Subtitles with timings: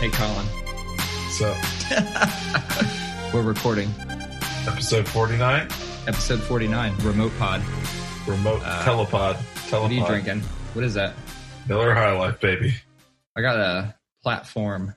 [0.00, 0.46] Hey, Colin.
[1.30, 1.56] So,
[3.34, 3.90] We're recording
[4.66, 5.62] episode 49,
[6.06, 7.62] episode 49, Remote Pod.
[8.26, 9.34] remote Uh, telepod.
[9.68, 9.82] Telepod.
[9.82, 10.40] What are you drinking?
[10.74, 11.14] What is that?
[11.68, 12.74] Miller High Life, baby.
[13.36, 14.94] I got a platform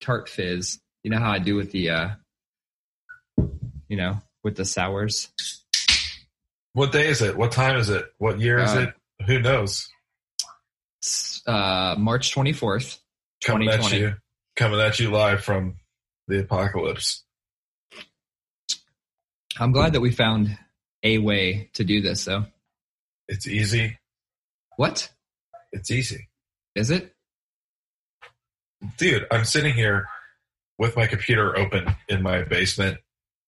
[0.00, 0.80] tart fizz.
[1.04, 2.08] You know how I do with the, uh,
[3.88, 5.28] you know, with the sours?
[6.72, 7.36] What day is it?
[7.36, 8.04] What time is it?
[8.18, 8.94] What year is Uh, it?
[9.26, 9.88] Who knows?
[11.46, 12.98] Uh, March 24th,
[13.42, 14.14] Coming at you.
[14.56, 15.76] Coming at you live from
[16.28, 17.24] the apocalypse.
[19.58, 20.58] I'm glad that we found
[21.02, 22.44] a way to do this, though.
[23.28, 23.98] It's easy.
[24.76, 25.10] What
[25.72, 26.28] It's easy.
[26.74, 27.14] is it?
[28.96, 30.06] Dude, I'm sitting here
[30.78, 32.98] with my computer open in my basement.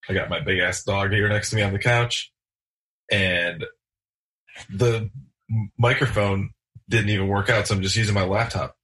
[0.09, 2.31] I got my big ass dog here next to me on the couch.
[3.11, 3.65] And
[4.71, 5.11] the
[5.79, 6.51] microphone
[6.89, 8.77] didn't even work out, so I'm just using my laptop.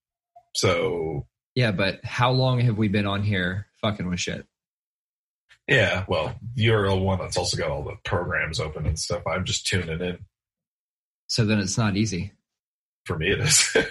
[0.54, 4.46] So Yeah, but how long have we been on here fucking with shit?
[5.66, 9.22] Yeah, well, you're the one that's also got all the programs open and stuff.
[9.26, 10.18] I'm just tuning in.
[11.26, 12.32] So then it's not easy.
[13.04, 13.76] For me, it is.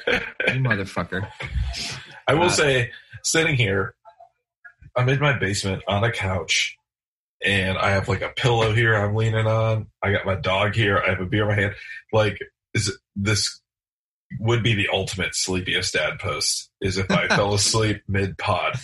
[0.48, 1.28] You motherfucker.
[2.28, 2.92] I will Uh, say,
[3.24, 3.94] sitting here,
[4.96, 6.78] I'm in my basement on a couch,
[7.46, 9.88] and I have like a pillow here I'm leaning on.
[10.02, 10.98] I got my dog here.
[10.98, 11.76] I have a beer in my hand.
[12.14, 12.40] Like,
[12.74, 13.62] is this
[14.40, 16.70] would be the ultimate sleepiest dad post?
[16.82, 18.78] Is if I fell asleep mid pod.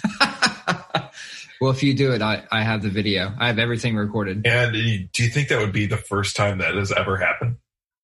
[1.61, 3.33] well, if you do it, I, I have the video.
[3.37, 4.45] I have everything recorded.
[4.47, 7.57] And do you think that would be the first time that has ever happened?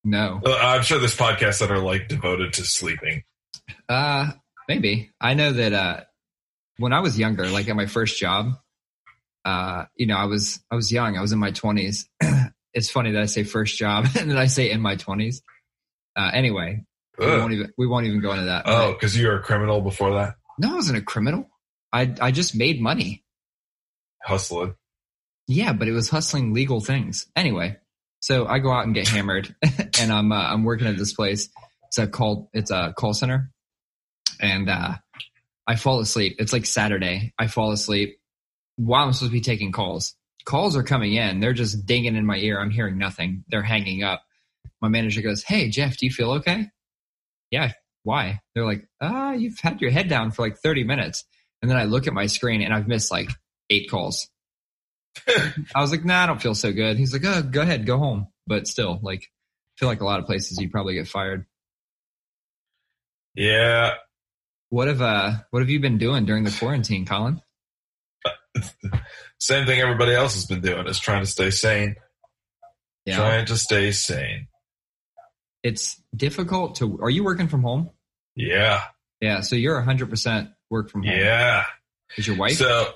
[0.03, 0.41] No.
[0.45, 3.23] Uh, I'm sure there's podcasts that are like devoted to sleeping.
[3.87, 4.31] Uh,
[4.67, 5.11] maybe.
[5.19, 6.01] I know that uh,
[6.77, 8.53] when I was younger, like at my first job,
[9.45, 11.17] uh, you know, I was I was young.
[11.17, 12.07] I was in my twenties.
[12.73, 15.41] it's funny that I say first job and then I say in my twenties.
[16.15, 16.83] Uh, anyway,
[17.19, 18.63] we won't even we won't even go into that.
[18.65, 20.35] Oh, because you were a criminal before that?
[20.59, 21.49] no, I wasn't a criminal.
[21.91, 23.23] I I just made money.
[24.23, 24.75] Hustling.
[25.47, 27.25] Yeah, but it was hustling legal things.
[27.35, 27.77] Anyway,
[28.19, 29.55] so I go out and get hammered,
[29.99, 31.49] and I'm uh, I'm working at this place.
[31.87, 32.49] It's a call.
[32.53, 33.51] It's a call center,
[34.39, 34.95] and uh,
[35.65, 36.35] I fall asleep.
[36.39, 37.33] It's like Saturday.
[37.39, 38.19] I fall asleep
[38.75, 40.15] while I'm supposed to be taking calls.
[40.45, 41.39] Calls are coming in.
[41.39, 42.59] They're just dinging in my ear.
[42.59, 43.43] I'm hearing nothing.
[43.49, 44.23] They're hanging up.
[44.81, 46.67] My manager goes, "Hey Jeff, do you feel okay?"
[47.51, 47.73] Yeah.
[48.03, 48.39] Why?
[48.53, 51.25] They're like, "Ah, you've had your head down for like 30 minutes."
[51.61, 53.29] And then I look at my screen and I've missed like
[53.69, 54.29] eight calls.
[55.27, 56.97] I was like, nah, I don't feel so good.
[56.97, 58.27] He's like, oh, go ahead, go home.
[58.47, 61.45] But still, like, I feel like a lot of places you probably get fired.
[63.35, 63.93] Yeah.
[64.69, 67.41] What have uh what have you been doing during the quarantine, Colin?
[69.39, 71.95] Same thing everybody else has been doing is trying to stay sane.
[73.05, 73.15] Yeah.
[73.15, 74.47] Trying to stay sane.
[75.63, 77.89] It's difficult to are you working from home?
[78.35, 78.83] Yeah.
[79.21, 81.13] Yeah, so you're hundred percent work from home.
[81.15, 81.65] Yeah.
[82.17, 82.53] Is your wife?
[82.53, 82.87] So,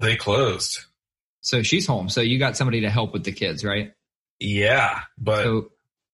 [0.00, 0.80] they closed.
[1.42, 2.08] So she's home.
[2.08, 3.92] So you got somebody to help with the kids, right?
[4.40, 5.00] Yeah.
[5.18, 5.70] But So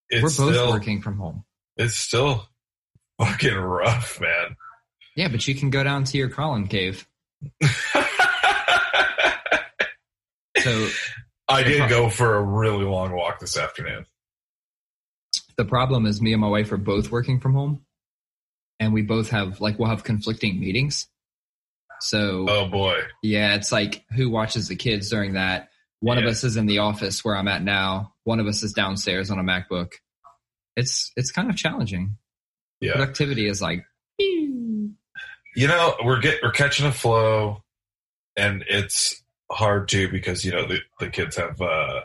[0.09, 1.45] it's we're both still, working from home.
[1.77, 2.47] It's still
[3.19, 4.57] fucking rough, man.
[5.15, 7.07] Yeah, but you can go down to your Colin cave.
[10.61, 10.89] So
[11.47, 14.05] I did go for a really long walk this afternoon.
[15.59, 17.81] The problem is me and my wife are both working from home
[18.79, 21.07] and we both have like we'll have conflicting meetings.
[21.99, 23.01] So Oh boy.
[23.21, 25.67] yeah it's like who watches the kids during that?
[25.99, 28.13] One of us is in the office where i'm at now.
[28.23, 29.91] One of us is downstairs on a macbook.
[30.77, 32.15] It's it's kind of challenging.
[32.79, 32.93] Yeah.
[32.93, 33.83] productivity is like
[34.17, 34.95] you
[35.67, 37.63] know we're get we're catching a flow
[38.37, 39.21] and it's
[39.51, 41.99] hard too because you know the, the kids have uh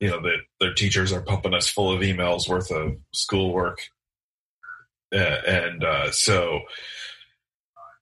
[0.00, 3.80] you know the, their teachers are pumping us full of emails worth of schoolwork.
[5.14, 6.60] Uh, and uh so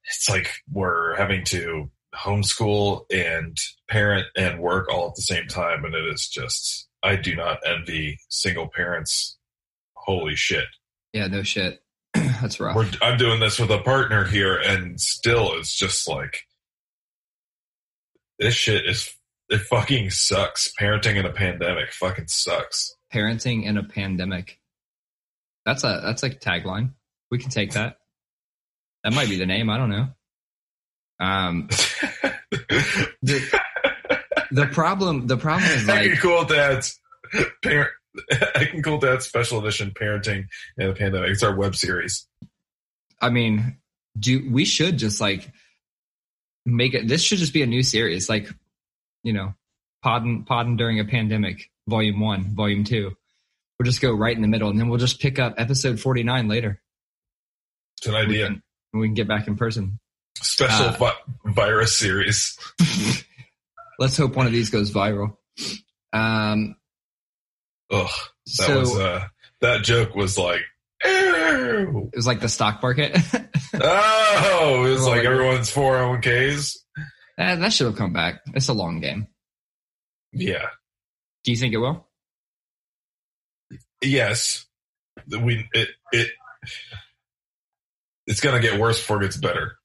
[0.08, 3.56] it's like we're having to homeschool and
[3.88, 5.84] parent and work all at the same time.
[5.84, 9.38] And it is just i do not envy single parents.
[9.94, 10.66] Holy shit.
[11.12, 11.80] Yeah no shit.
[12.14, 12.76] That's rough.
[12.76, 16.42] We're, I'm doing this with a partner here, and still, it's just like
[18.38, 19.15] this shit is
[19.48, 20.72] it fucking sucks.
[20.80, 22.94] Parenting in a pandemic fucking sucks.
[23.12, 24.58] parenting in a pandemic
[25.64, 26.90] that's a that's a tagline
[27.30, 27.96] we can take that
[29.04, 30.08] that might be the name i don't know
[31.20, 31.68] um
[33.22, 33.60] the,
[34.50, 36.98] the problem the problem is I can like cool dad's
[37.62, 37.90] parent.
[38.54, 40.46] I can call dad's special edition parenting
[40.78, 41.30] in a pandemic.
[41.30, 42.26] It's our web series.
[43.20, 43.76] i mean
[44.18, 45.50] do we should just like
[46.64, 48.48] make it this should just be a new series like
[49.26, 49.52] you know
[50.02, 53.10] podding podding during a pandemic volume one volume two
[53.78, 56.46] we'll just go right in the middle and then we'll just pick up episode 49
[56.48, 56.80] later
[57.98, 58.46] It's an we idea.
[58.46, 58.62] can,
[58.94, 59.98] we can get back in person.
[60.40, 62.56] Special Uh, vi- virus series.
[63.98, 65.36] Let's hope one of these goes viral.
[66.12, 66.76] Um,
[67.90, 69.24] Ugh, that so was uh,
[69.62, 70.60] that joke was like,
[71.04, 72.10] ew.
[72.12, 73.16] it was like the stock market.
[73.74, 76.76] oh, it was like like- everyone's 401ks.
[77.36, 78.40] That, that should have come back.
[78.54, 79.26] It's a long game.
[80.32, 80.66] Yeah.
[81.44, 82.06] Do you think it will?
[84.02, 84.66] Yes.
[85.28, 86.30] We it it
[88.26, 89.76] it's gonna get worse before it gets better.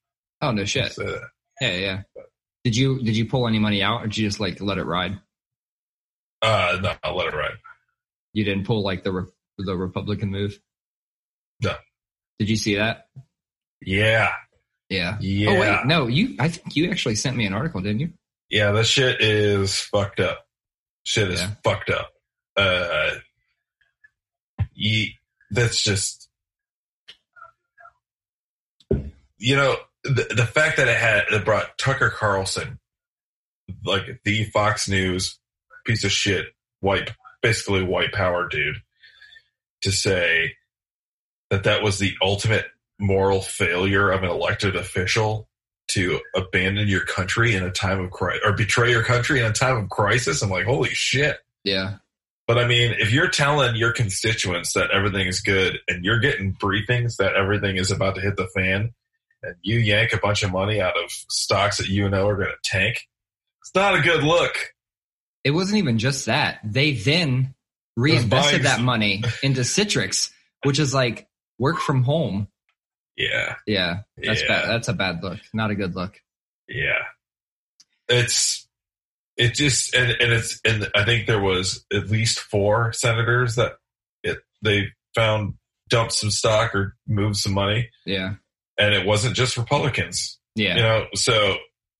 [0.41, 0.91] Oh no shit.
[0.93, 1.19] So,
[1.61, 2.01] Yeah, yeah.
[2.63, 4.85] Did you did you pull any money out, or did you just like let it
[4.85, 5.19] ride?
[6.41, 7.53] uh, no, I'll let it ride.
[8.33, 10.59] You didn't pull like the re- the Republican move.
[11.61, 11.75] No.
[12.39, 13.07] Did you see that?
[13.81, 14.31] Yeah,
[14.91, 15.17] Yeah.
[15.21, 16.07] yeah, Oh wait, no.
[16.07, 18.09] You, I think you actually sent me an article, didn't you?
[18.49, 18.71] yeah.
[18.71, 20.45] That shit is fucked up.
[21.03, 21.51] Shit is Yeah.
[21.63, 22.11] fucked up.
[22.57, 23.11] Uh,
[24.73, 25.15] ye,
[25.49, 26.27] that's just
[29.37, 32.79] you know the the fact that it had it brought Tucker Carlson,
[33.85, 35.39] like the Fox News
[35.85, 36.47] piece of shit,
[36.81, 37.11] white
[37.41, 38.75] basically white power dude,
[39.81, 40.53] to say
[41.49, 42.65] that that was the ultimate
[43.01, 45.49] moral failure of an elected official
[45.89, 49.51] to abandon your country in a time of crisis or betray your country in a
[49.51, 50.41] time of crisis.
[50.41, 51.37] I'm like, holy shit.
[51.63, 51.95] Yeah.
[52.47, 56.53] But I mean, if you're telling your constituents that everything is good and you're getting
[56.53, 58.93] briefings that everything is about to hit the fan
[59.43, 62.49] and you yank a bunch of money out of stocks that you know are going
[62.49, 63.07] to tank,
[63.61, 64.55] it's not a good look.
[65.43, 66.59] It wasn't even just that.
[66.63, 67.55] They then
[67.95, 70.31] reinvested that money into Citrix,
[70.63, 71.27] which is like
[71.57, 72.47] work from home.
[73.29, 73.55] Yeah.
[73.67, 74.47] Yeah, that's yeah.
[74.47, 74.69] bad.
[74.69, 75.39] That's a bad look.
[75.53, 76.19] Not a good look.
[76.67, 77.03] Yeah.
[78.07, 78.67] It's,
[79.37, 83.73] it just, and, and it's, and I think there was at least four senators that
[84.23, 85.55] it, they found
[85.89, 87.89] dumped some stock or moved some money.
[88.05, 88.35] Yeah.
[88.77, 90.75] And it wasn't just Republicans, Yeah.
[90.75, 91.55] you know, so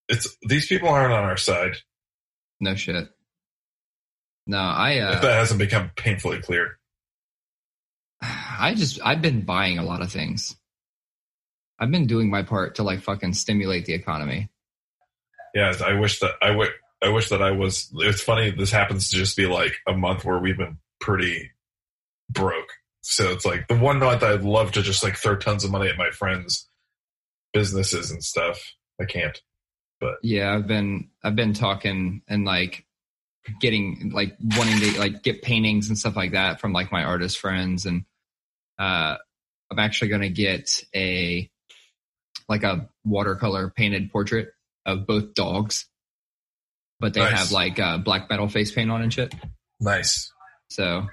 [0.10, 1.78] it's, these people aren't on our side.
[2.60, 3.10] No shit.
[4.48, 6.78] No, I if uh that hasn't become painfully clear.
[8.22, 10.56] I just I've been buying a lot of things.
[11.82, 14.50] I've been doing my part to like fucking stimulate the economy.
[15.56, 15.74] Yeah.
[15.84, 16.70] I wish that I would,
[17.02, 18.52] I wish that I was, it's funny.
[18.52, 21.50] This happens to just be like a month where we've been pretty
[22.30, 22.70] broke.
[23.02, 25.90] So it's like the one month I'd love to just like throw tons of money
[25.90, 26.70] at my friends'
[27.52, 28.62] businesses and stuff.
[29.02, 29.42] I can't.
[30.00, 32.86] But yeah, I've been I've been talking and like
[33.60, 37.40] getting like wanting to like get paintings and stuff like that from like my artist
[37.40, 38.06] friends and
[38.78, 39.18] uh
[39.72, 41.50] I'm actually going to get a
[42.52, 44.54] like a watercolor painted portrait
[44.86, 45.88] of both dogs
[47.02, 47.32] but they Nice.
[47.32, 49.34] have like uh, black metal face paint on and shit.
[49.80, 50.32] Nice.
[50.70, 51.08] So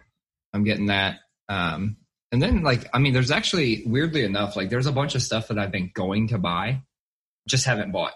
[0.52, 1.20] I'm getting that.
[1.48, 1.96] Um,
[2.30, 5.48] and then like, I mean, there's actually weirdly enough, like there's a bunch of stuff
[5.48, 6.82] that I've been going to buy,
[7.48, 8.12] just haven't bought.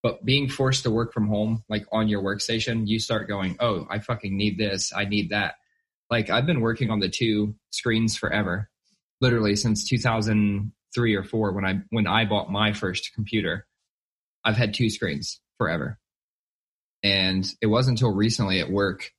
[0.00, 3.88] But being forced to work from home, like on your workstation, you start going, oh,
[3.90, 4.92] I fucking need this.
[4.94, 5.56] I need that.
[6.08, 8.70] Like I've been working on the two screens forever,
[9.20, 9.84] literally since
[10.98, 13.66] 2003 or four when I when I bought my first computer.
[14.44, 15.98] I've had two screens forever,
[17.02, 19.12] and it wasn't until recently at work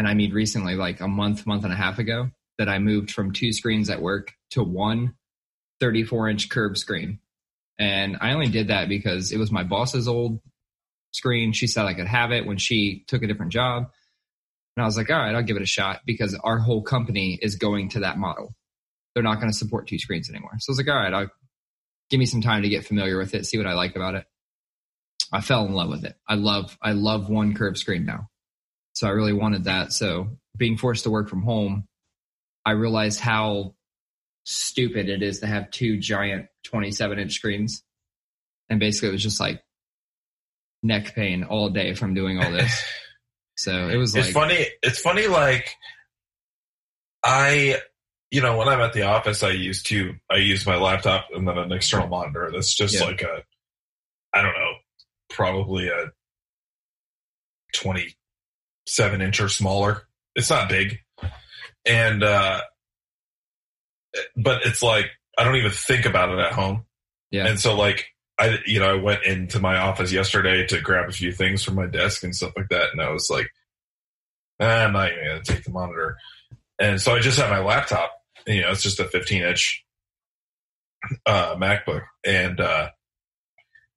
[0.00, 3.10] and I mean recently, like a month, month and a half ago, that I moved
[3.10, 5.14] from two screens at work to one
[5.80, 7.18] 34 inch curved screen.
[7.78, 10.40] And I only did that because it was my boss's old
[11.12, 11.52] screen.
[11.52, 13.90] She said I could have it when she took a different job.
[14.74, 17.38] And I was like, all right, I'll give it a shot because our whole company
[17.40, 18.54] is going to that model.
[19.14, 20.52] They're not going to support two screens anymore.
[20.58, 21.30] So I was like, all right, I'll
[22.10, 24.24] give me some time to get familiar with it, see what I like about it.
[25.32, 26.16] I fell in love with it.
[26.28, 28.28] I love, I love one curved screen now.
[28.94, 29.92] So I really wanted that.
[29.92, 31.86] So being forced to work from home,
[32.64, 33.74] I realized how
[34.44, 37.82] stupid it is to have two giant 27 inch screens.
[38.68, 39.62] And basically it was just like
[40.82, 42.82] neck pain all day from doing all this.
[43.56, 44.66] So it was It's like, funny.
[44.82, 45.26] It's funny.
[45.26, 45.68] Like
[47.22, 47.76] I,
[48.30, 50.14] you know, when I'm at the office, I use two.
[50.30, 52.50] I use my laptop and then an external monitor.
[52.52, 53.04] That's just Yeah.
[53.04, 53.42] like a,
[54.32, 54.72] I don't know,
[55.30, 56.12] probably a
[57.74, 60.02] twenty-seven inch or smaller.
[60.34, 60.98] It's not big,
[61.84, 62.60] and uh
[64.36, 65.06] but it's like
[65.38, 66.84] I don't even think about it at home.
[67.30, 67.46] Yeah.
[67.46, 68.06] And so like
[68.38, 71.74] I you know, I went into my office yesterday to grab a few things from
[71.74, 73.48] my desk and stuff like that, and I was like,
[74.60, 76.16] "Ah, I'm not even gonna take the monitor.
[76.78, 78.10] And so I just have my laptop.
[78.46, 79.84] You know, it's just a 15 inch
[81.26, 82.02] uh MacBook.
[82.24, 82.90] And uh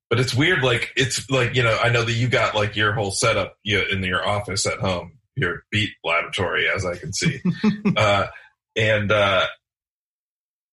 [0.10, 2.94] but it's weird, like it's like, you know, I know that you got like your
[2.94, 7.14] whole setup you know, in your office at home, your beat laboratory, as I can
[7.14, 7.42] see
[7.98, 8.28] uh,
[8.76, 9.46] and uh,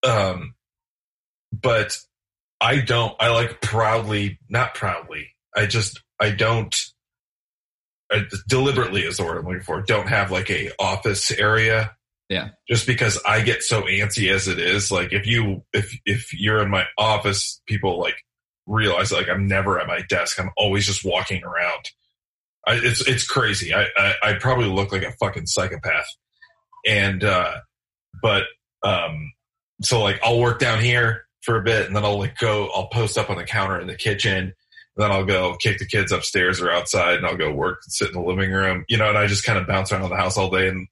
[0.07, 0.55] um,
[1.53, 1.99] but
[2.61, 3.15] I don't.
[3.21, 5.29] I like proudly, not proudly.
[5.55, 6.75] I just I don't.
[8.13, 9.83] I, deliberately is the word I'm looking for.
[9.83, 11.97] Don't have like a office area.
[12.31, 12.51] Yeah.
[12.69, 16.63] Just because I get so antsy as it is, like if you if if you're
[16.63, 18.15] in my office, people like
[18.67, 20.39] realize like I'm never at my desk.
[20.39, 21.91] I'm always just walking around.
[22.67, 23.75] I, it's it's crazy.
[23.75, 26.07] I, I I probably look like a fucking psychopath.
[26.87, 27.57] And uh
[28.23, 28.45] but
[28.85, 29.33] um
[29.83, 32.89] so like I'll work down here for a bit and then I'll like go I'll
[32.89, 34.55] post up on the counter in the kitchen
[34.97, 38.15] then I'll go kick the kids upstairs or outside and I'll go work sit in
[38.15, 40.51] the living room, you know, and I just kind of bounce around the house all
[40.51, 40.69] day.
[40.69, 40.89] And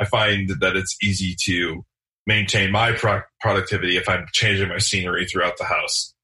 [0.00, 1.84] I find that it's easy to
[2.26, 6.14] maintain my pro- productivity if I'm changing my scenery throughout the house.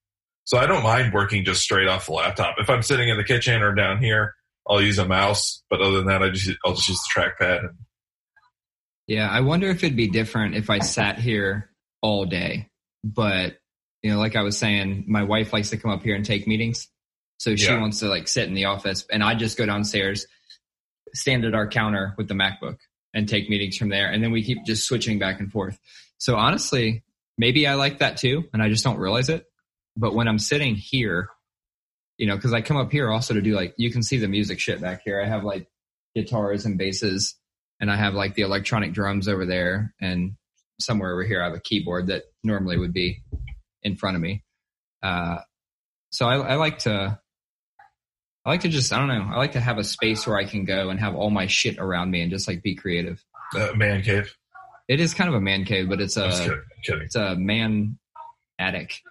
[0.45, 2.55] So I don't mind working just straight off the laptop.
[2.57, 4.33] If I'm sitting in the kitchen or down here,
[4.67, 5.63] I'll use a mouse.
[5.69, 7.69] But other than that, I just, I'll just use the trackpad.
[9.07, 9.29] Yeah.
[9.29, 11.69] I wonder if it'd be different if I sat here
[12.01, 12.69] all day,
[13.03, 13.57] but
[14.03, 16.47] you know, like I was saying, my wife likes to come up here and take
[16.47, 16.87] meetings.
[17.39, 17.79] So she Yeah.
[17.81, 20.25] wants to like sit in the office and I just go downstairs,
[21.13, 22.77] stand at our counter with the MacBook
[23.13, 24.11] and take meetings from there.
[24.11, 25.79] And then we keep just switching back and forth.
[26.17, 27.03] So honestly,
[27.37, 28.43] maybe I like that too.
[28.53, 29.45] And I just don't realize it.
[29.95, 31.29] But when I'm sitting here,
[32.17, 34.27] you know, cause I come up here also to do like, you can see the
[34.27, 35.21] music shit back here.
[35.21, 35.67] I have like
[36.15, 37.35] guitars and basses
[37.79, 40.33] and I have like the electronic drums over there and
[40.79, 43.23] somewhere over here I have a keyboard that normally would be
[43.83, 44.43] in front of me.
[45.01, 45.37] Uh,
[46.11, 47.19] so I, I like to,
[48.47, 50.45] I like to just, I don't know, I like to have a space where I
[50.45, 53.21] can go and have all my shit around me and just like be creative.
[53.53, 54.33] Uh, man cave.
[54.87, 57.01] It is kind of a man cave, but it's a, kidding.
[57.03, 57.99] It's a man
[58.57, 59.01] attic.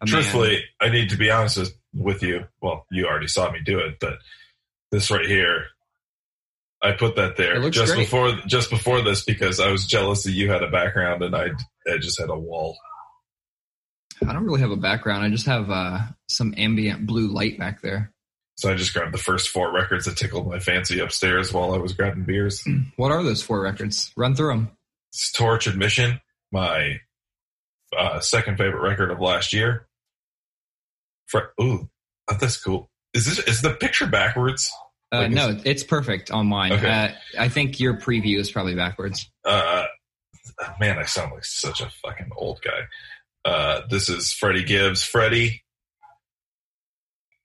[0.00, 2.46] A man- Truthfully, I need to be honest with- with you.
[2.62, 4.14] Well, you already saw me do it, but
[4.90, 5.66] this right here,
[6.82, 8.04] I put that there just great.
[8.06, 11.48] before just before this because I was jealous that you had a background and I
[11.86, 12.78] I just had a wall.
[14.26, 15.22] I don't really have a background.
[15.24, 18.10] I just have uh, some ambient blue light back there.
[18.56, 21.78] So I just grabbed the first four records that tickled my fancy upstairs while I
[21.78, 22.62] was grabbing beers.
[22.96, 24.12] What are those four records?
[24.16, 24.70] Run through them.
[25.12, 26.20] It's Torche Admission,
[26.52, 27.00] my
[27.96, 29.86] uh, second favorite record of last year.
[31.60, 31.88] Ooh,
[32.28, 32.90] oh, that's cool.
[33.14, 34.70] Is this is the picture backwards?
[35.12, 36.72] Uh, Like, no, it's perfect on mine.
[36.72, 36.88] Okay.
[36.88, 39.30] Uh, I think your preview is probably backwards.
[39.44, 39.84] Uh,
[40.80, 42.80] man, I sound like such a fucking old guy.
[43.44, 45.62] Uh, this is Freddie Gibbs, Freddie,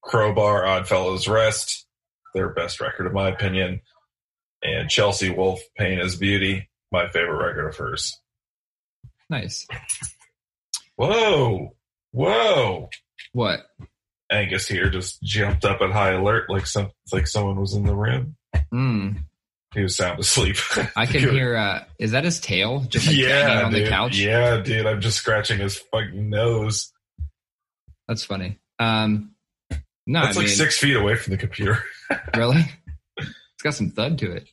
[0.04, 1.86] Crowbar, Oddfellows Rest,
[2.34, 3.82] their best record, in my opinion,
[4.63, 8.20] and Chelsea Wolfe, Pain is Beauty, my favorite record of hers.
[9.30, 9.68] Nice.
[10.96, 11.75] Whoa,
[12.12, 12.89] whoa!
[13.34, 13.62] What?
[14.32, 17.96] Angus here just jumped up at high alert, like some like someone was in the
[17.96, 18.36] room.
[18.74, 19.24] Mm,
[19.74, 20.58] He was sound asleep.
[20.96, 21.56] I can hear.
[21.56, 22.82] Uh, is that his tail?
[22.89, 23.86] Just like yeah, on dude.
[23.86, 24.18] the couch.
[24.18, 24.86] Yeah, dude.
[24.86, 26.92] I'm just scratching his fucking nose.
[28.08, 28.58] That's funny.
[28.80, 29.32] Um,
[30.08, 31.84] no, That's I like mean, six feet away from the computer.
[32.36, 32.66] really.
[33.18, 34.50] It's got some thud to it.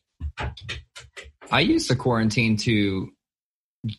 [1.50, 3.10] I used the quarantine to,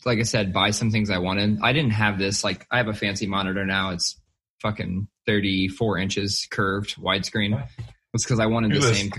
[0.04, 1.60] like I said, buy some things I wanted.
[1.64, 2.44] I didn't have this.
[2.44, 3.92] Like, I have a fancy monitor now.
[3.92, 4.20] It's
[4.62, 7.66] fucking 34 inches curved widescreen.
[8.14, 9.12] It's because I wanted the same.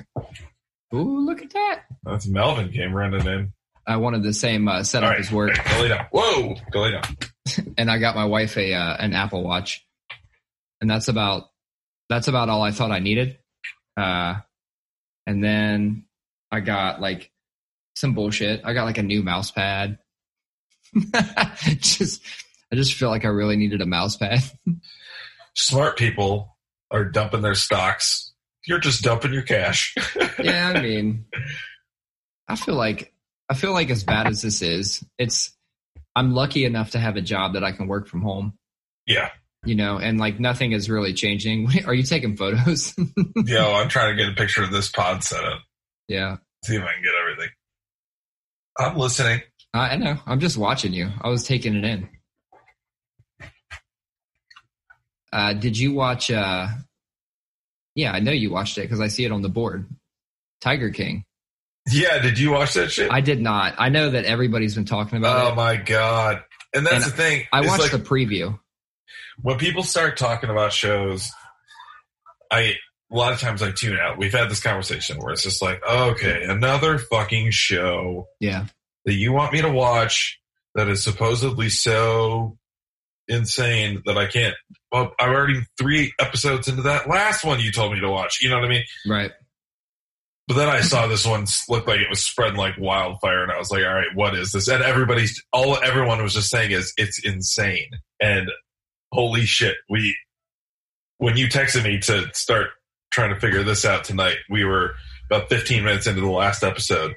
[0.95, 1.85] Ooh, look at that.
[2.05, 3.53] That's Melvin came running in.
[3.87, 5.57] I wanted the same uh, setup right, as work.
[5.57, 5.99] hey, go.
[6.11, 7.17] Whoa, go lay down.
[7.79, 9.87] and I got my wife a uh, an Apple Watch,
[10.81, 11.45] and that's about
[12.09, 13.39] that's about all I thought I needed.
[13.97, 14.37] Uh,
[15.27, 16.05] and then
[16.51, 17.31] I got like
[17.95, 18.61] some bullshit.
[18.65, 19.99] I got like a new mouse pad.
[21.79, 22.23] just
[22.73, 24.43] I just feel like I really needed a mouse pad.
[25.55, 26.57] Smart people
[26.91, 28.33] are dumping their stocks.
[28.67, 29.95] You're just dumping your cash.
[30.43, 31.27] yeah, I mean,
[32.49, 33.13] I feel like
[33.49, 35.53] I feel like as bad as this is, it's
[36.15, 38.55] I'm lucky enough to have a job that I can work from home.
[39.07, 39.31] yeah.
[39.67, 41.69] You know, and like nothing is really changing.
[41.87, 42.95] Are you taking photos?
[43.45, 45.61] Yo, I'm trying to get a picture of this pod setup.
[46.09, 46.37] yeah.
[46.65, 47.51] See if I can get everything.
[48.79, 49.43] I'm listening.
[49.75, 50.17] I I know.
[50.27, 51.11] I'm just watching you.
[51.21, 52.09] I was taking it in.
[55.33, 56.31] Uh, did you watch?
[56.31, 56.69] Uh,
[57.95, 59.87] yeah, I know you watched it because I see it on the board.
[60.61, 61.25] Tiger King.
[61.91, 63.11] Yeah, did you watch that shit?
[63.13, 63.75] I did not.
[63.79, 65.57] I know that everybody's been talking about oh it.
[65.57, 66.43] my god.
[66.75, 67.47] And that's And the thing.
[67.53, 68.59] I watched like, the preview.
[69.43, 71.31] When people start talking about shows,
[72.51, 72.75] I
[73.11, 74.19] a lot of times I tune out.
[74.19, 78.67] We've had this conversation where it's just like, okay, another fucking show Yeah,
[79.05, 80.41] that you want me to watch
[80.75, 82.59] that is supposedly so
[83.29, 84.55] insane that I can't.
[84.93, 88.39] Well, I'm already three episodes into that last one you told me to watch.
[88.41, 88.85] You know what I mean?
[89.09, 89.33] right.
[90.49, 93.59] But then I saw this one look like it was spreading like wildfire, and I
[93.59, 96.93] was like, "All right, what is this?" And everybody's all everyone was just saying is
[96.97, 97.91] it's insane.
[98.21, 98.49] And
[99.17, 100.15] holy shit, we
[101.19, 102.69] when you texted me to start
[103.11, 104.95] trying to figure this out tonight, we were
[105.31, 107.15] about 15 minutes into the last episode.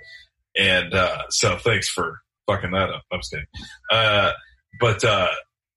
[0.58, 3.03] And uh, so thanks for fucking that up.
[3.12, 3.46] I'm just kidding.
[3.91, 4.32] Uh,
[4.79, 5.27] but uh,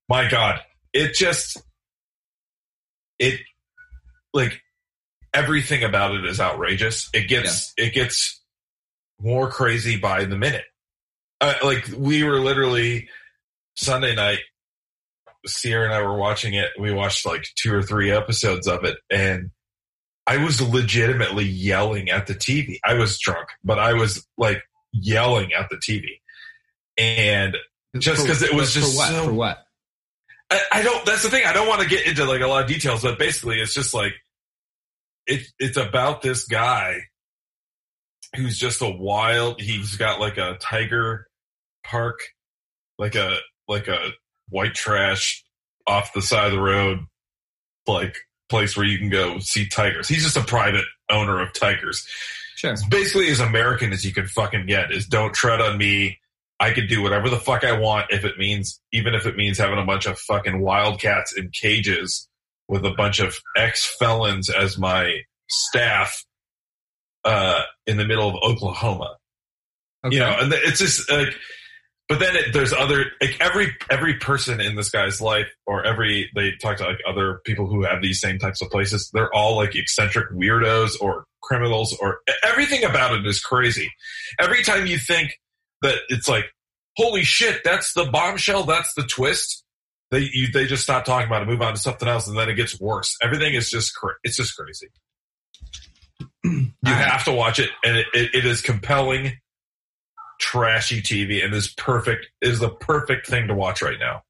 [0.07, 0.61] my God,
[0.93, 1.61] it just,
[3.19, 3.41] it,
[4.33, 4.61] like,
[5.33, 7.09] everything about it is outrageous.
[7.13, 8.41] It gets, it gets
[9.19, 10.65] more crazy by the minute.
[11.41, 13.09] Uh, like, we were literally
[13.75, 14.39] Sunday night
[15.45, 16.71] Sierra and I were watching it.
[16.79, 19.51] We watched like two or three episodes of it, and
[20.25, 22.77] I was legitimately yelling at the TV.
[22.85, 26.05] I was drunk, but I was like yelling at the TV,
[26.97, 27.57] and
[27.99, 29.09] just because it was just for what?
[29.09, 29.57] so, for what?
[30.49, 31.05] I, I don't.
[31.05, 31.45] That's the thing.
[31.45, 33.93] I don't want to get into like a lot of details, but basically, it's just
[33.93, 34.13] like
[35.27, 35.45] it.
[35.59, 37.01] It's about this guy
[38.35, 39.61] who's just a wild.
[39.61, 41.27] He's got like a tiger
[41.83, 42.19] park,
[42.97, 44.11] like a like a
[44.49, 45.43] white trash
[45.87, 46.99] off the side of the road,
[47.87, 48.17] like
[48.49, 50.07] place where you can go see tigers.
[50.07, 52.07] He's just a private owner of tigers.
[52.55, 52.71] Sure.
[52.71, 56.19] It's basically as American as you can fucking get is don't tread on me.
[56.59, 59.57] I could do whatever the fuck I want if it means, even if it means
[59.57, 62.29] having a bunch of fucking wildcats in cages
[62.69, 66.23] with a bunch of ex felons as my staff,
[67.25, 69.17] uh, in the middle of Oklahoma.
[70.05, 70.15] Okay.
[70.15, 71.33] You know, and it's just like,
[72.13, 76.29] but then it, there's other like every every person in this guy's life or every
[76.35, 79.55] they talk to like other people who have these same types of places they're all
[79.55, 83.91] like eccentric weirdos or criminals or everything about it is crazy.
[84.39, 85.39] Every time you think
[85.81, 86.45] that it's like
[86.97, 89.63] holy shit that's the bombshell that's the twist
[90.11, 92.47] they you, they just stop talking about it move on to something else and then
[92.47, 93.17] it gets worse.
[93.23, 94.89] Everything is just cra- it's just crazy.
[96.85, 99.39] You have to watch it and it, it, it is compelling
[100.43, 104.23] trashy TV and is perfect is the perfect thing to watch right now.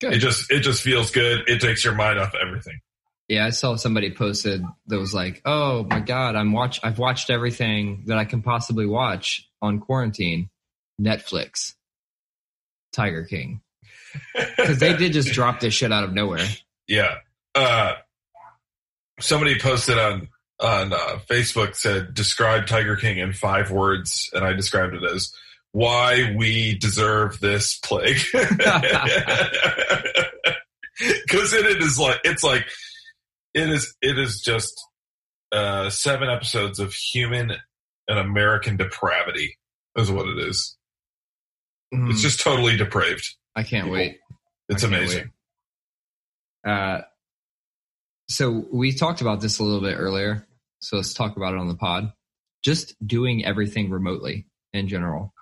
[0.00, 0.14] Good.
[0.14, 1.46] It just it just feels good.
[1.46, 2.80] It takes your mind off everything.
[3.28, 7.28] Yeah, I saw somebody posted that was like, "Oh my god, I'm watch I've watched
[7.28, 10.48] everything that I can possibly watch on quarantine.
[11.00, 11.74] Netflix,
[12.94, 13.60] Tiger King."
[14.56, 16.46] Cuz they did just drop this shit out of nowhere.
[16.88, 17.16] Yeah.
[17.54, 17.96] Uh
[19.20, 20.28] somebody posted on
[20.62, 25.32] on uh, Facebook said describe Tiger King in five words and I described it as
[25.72, 28.18] why we deserve this plague.
[31.28, 32.66] Cuz it is like it's like
[33.54, 34.80] it is it is just
[35.50, 37.52] uh, seven episodes of human
[38.08, 39.58] and American depravity
[39.96, 40.76] is what it is.
[41.94, 43.34] Mm, It's just totally depraved.
[43.54, 43.92] I can't people.
[43.98, 44.18] wait.
[44.68, 45.30] It's can't amazing.
[46.66, 47.00] Uh,
[48.28, 50.46] so we talked about this a little bit earlier.
[50.82, 52.12] So let's talk about it on the pod.
[52.62, 55.32] Just doing everything remotely in general.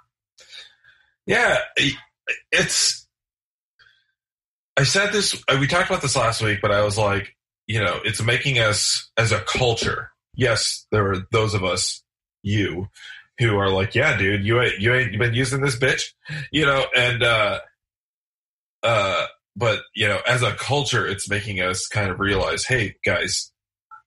[1.27, 1.59] Yeah,
[2.53, 3.07] it's.
[4.77, 5.35] I said this.
[5.49, 8.59] uh, We talked about this last week, but I was like, you know, it's making
[8.59, 10.11] us as a culture.
[10.35, 12.03] Yes, there are those of us,
[12.43, 12.89] you,
[13.39, 16.03] who are like, yeah, dude, you ain't you ain't been using this bitch,
[16.53, 17.61] you know, and uh,
[18.83, 19.27] uh,
[19.57, 23.53] but you know, as a culture, it's making us kind of realize, hey, guys,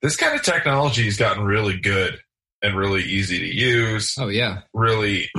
[0.04, 2.20] this kind of technology has gotten really good
[2.62, 4.16] and really easy to use.
[4.20, 5.32] Oh yeah, really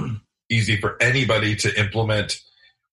[0.51, 2.41] easy for anybody to implement.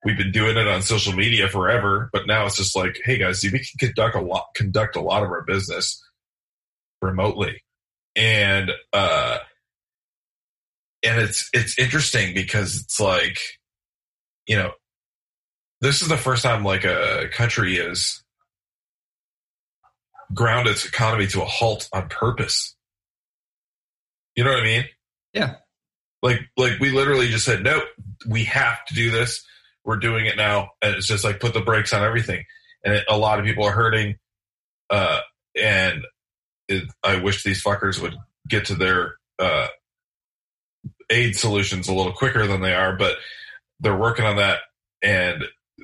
[0.03, 3.43] We've been doing it on social media forever, but now it's just like, hey guys,
[3.43, 6.03] we can conduct a lot, conduct a lot of our business
[7.01, 7.63] remotely,
[8.15, 9.37] and uh,
[11.03, 13.39] and it's it's interesting because it's like,
[14.45, 14.71] you know,
[15.79, 18.23] this is the first time like a country is
[20.33, 22.75] ground its economy to a halt on purpose.
[24.35, 24.85] You know what I mean?
[25.33, 25.55] Yeah.
[26.21, 27.83] Like, like we literally just said, nope,
[28.27, 29.45] we have to do this.
[29.83, 30.69] We're doing it now.
[30.81, 32.45] And it's just like put the brakes on everything.
[32.85, 34.17] And it, a lot of people are hurting.
[34.89, 35.19] Uh,
[35.59, 36.03] and
[36.67, 38.15] it, I wish these fuckers would
[38.47, 39.67] get to their, uh,
[41.09, 43.17] aid solutions a little quicker than they are, but
[43.79, 44.59] they're working on that.
[45.01, 45.43] And,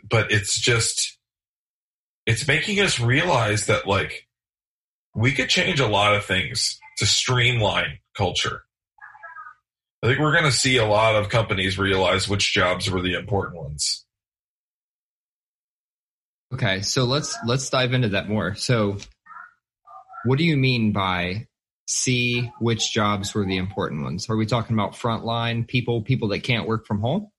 [0.10, 1.18] but it's just,
[2.26, 4.27] it's making us realize that like
[5.18, 8.62] we could change a lot of things to streamline culture.
[10.04, 13.16] I think we're going to see a lot of companies realize which jobs were the
[13.16, 14.06] important ones.
[16.54, 18.54] Okay, so let's let's dive into that more.
[18.54, 18.98] So,
[20.24, 21.48] what do you mean by
[21.88, 24.30] see which jobs were the important ones?
[24.30, 27.32] Are we talking about frontline people, people that can't work from home?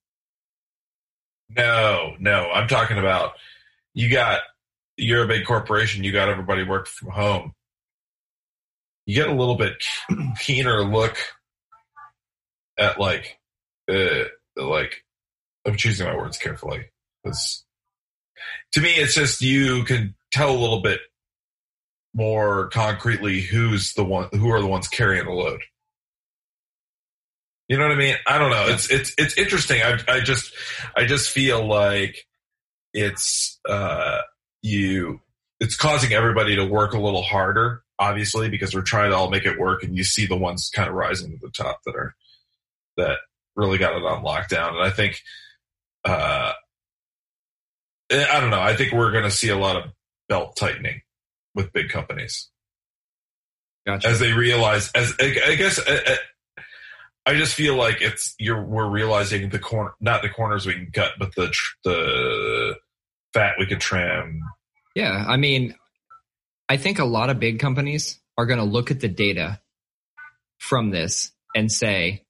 [1.57, 3.35] No, no, I'm talking about
[3.95, 4.41] you got
[4.97, 7.53] you're a big corporation, you got everybody working from home.
[9.09, 9.83] You get a little bit
[10.39, 11.17] keener look
[12.79, 13.39] at like
[13.91, 15.03] uh like
[15.67, 16.91] I'm choosing my words carefully
[17.25, 17.65] because
[18.73, 21.01] to me it's just you can tell a little bit
[22.13, 25.63] more concretely who's the one who are the ones carrying the load.
[27.67, 28.17] You know what I mean?
[28.27, 28.67] I don't know.
[28.69, 29.81] It's it's it's interesting.
[29.81, 30.53] I I just
[30.95, 32.27] I just feel like
[32.93, 34.21] it's uh
[34.61, 35.23] you
[35.61, 39.45] it's causing everybody to work a little harder, obviously, because we're trying to all make
[39.45, 42.15] it work and you see the ones kind of rising to the top that are
[42.97, 43.19] that
[43.57, 44.75] really got it on lockdown.
[44.75, 45.21] And I think
[46.05, 46.53] uh
[48.11, 48.61] I don't know.
[48.61, 49.91] I think we're gonna see a lot of
[50.29, 51.03] belt tightening
[51.55, 52.49] with big companies.
[53.87, 54.09] Gotcha.
[54.09, 56.17] As they realize as I guess uh,
[57.29, 60.91] I just feel like it's you're we're realizing the corner, not the corners we can
[60.91, 62.77] cut, but the the
[63.35, 64.41] fat we could trim.
[64.95, 65.75] Yeah, I mean,
[66.69, 69.61] I think a lot of big companies are going to look at the data
[70.59, 72.25] from this and say,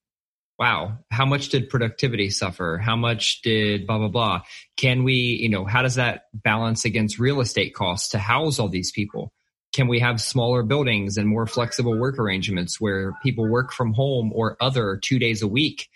[0.59, 2.79] "Wow, how much did productivity suffer?
[2.79, 4.42] How much did blah blah blah?
[4.77, 8.68] Can we, you know, how does that balance against real estate costs to house all
[8.68, 9.33] these people?"
[9.74, 14.33] can we have smaller buildings and more flexible work arrangements where people work from home
[14.35, 15.88] or other two days a week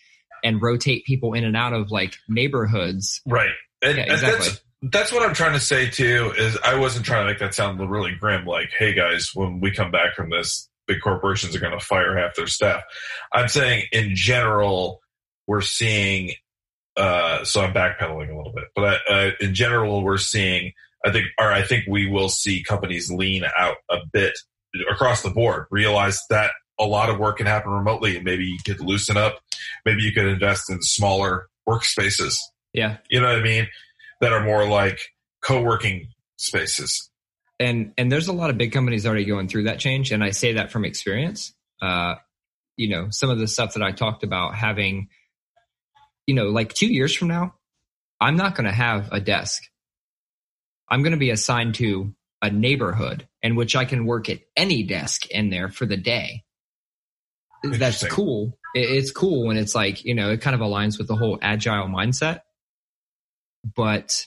[0.44, 3.50] and rotate people in and out of like neighborhoods right
[3.82, 4.30] and, yeah, exactly.
[4.34, 7.38] And that's, that's what i'm trying to say too is i wasn't trying to make
[7.38, 11.54] that sound really grim like hey guys when we come back from this big corporations
[11.54, 12.82] are going to fire half their staff
[13.32, 15.00] i'm saying in general
[15.46, 16.32] we're seeing
[16.96, 20.72] uh, so i'm backpedaling a little bit but uh, in general we're seeing
[21.04, 24.38] I think, or I think we will see companies lean out a bit
[24.90, 28.58] across the board, realize that a lot of work can happen remotely and maybe you
[28.64, 29.40] could loosen up.
[29.84, 32.36] Maybe you could invest in smaller workspaces.
[32.72, 32.98] Yeah.
[33.10, 33.68] You know what I mean?
[34.22, 34.98] That are more like
[35.42, 37.10] co-working spaces.
[37.60, 40.10] And, and there's a lot of big companies already going through that change.
[40.10, 41.52] And I say that from experience.
[41.80, 42.14] Uh,
[42.76, 45.08] you know, some of the stuff that I talked about having,
[46.26, 47.54] you know, like two years from now,
[48.18, 49.62] I'm not going to have a desk
[50.92, 54.82] I'm going to be assigned to a neighborhood in which I can work at any
[54.82, 56.44] desk in there for the day.
[57.64, 58.58] That's cool.
[58.74, 61.86] It's cool when it's like, you know, it kind of aligns with the whole agile
[61.86, 62.40] mindset.
[63.64, 64.26] But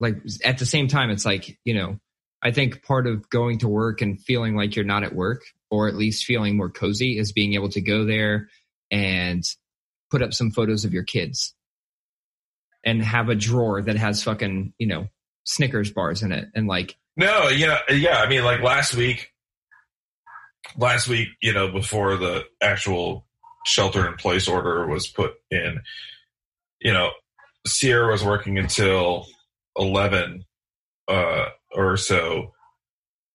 [0.00, 1.98] like at the same time, it's like, you know,
[2.42, 5.88] I think part of going to work and feeling like you're not at work, or
[5.88, 8.48] at least feeling more cozy, is being able to go there
[8.90, 9.44] and
[10.10, 11.54] put up some photos of your kids
[12.84, 15.06] and have a drawer that has fucking, you know,
[15.44, 18.20] Snickers bars in it and like no, know, yeah.
[18.20, 19.30] I mean, like last week,
[20.76, 23.26] last week, you know, before the actual
[23.66, 25.80] shelter in place order was put in,
[26.80, 27.10] you know,
[27.66, 29.26] Sierra was working until
[29.76, 30.44] eleven
[31.08, 32.52] uh, or so,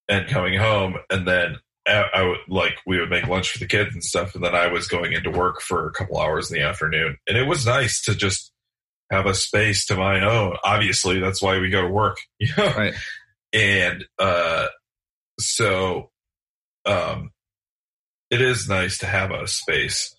[0.07, 3.65] and coming home, and then I, I would like we would make lunch for the
[3.65, 6.57] kids and stuff, and then I was going into work for a couple hours in
[6.57, 8.51] the afternoon, and it was nice to just
[9.11, 10.57] have a space to my own.
[10.63, 12.17] Obviously, that's why we go to work.
[12.39, 12.67] You know?
[12.67, 12.93] Right.
[13.53, 14.67] And uh,
[15.39, 16.11] so
[16.85, 17.31] um,
[18.29, 20.13] it is nice to have a space.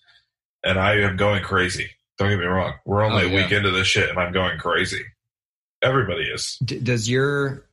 [0.63, 1.91] And I am going crazy.
[2.19, 2.73] Don't get me wrong.
[2.85, 3.31] We're only oh, yeah.
[3.31, 5.03] a week into this shit, and I'm going crazy.
[5.81, 6.57] Everybody is.
[6.63, 7.65] D- does your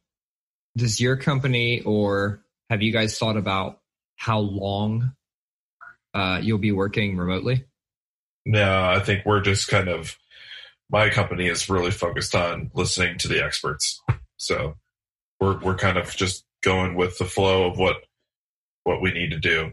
[0.76, 3.80] does your company or have you guys thought about
[4.14, 5.12] how long
[6.14, 7.64] uh, you'll be working remotely?
[8.44, 10.16] No, I think we're just kind of
[10.90, 14.00] my company is really focused on listening to the experts.
[14.36, 14.76] So
[15.40, 17.96] we're we're kind of just going with the flow of what
[18.84, 19.72] what we need to do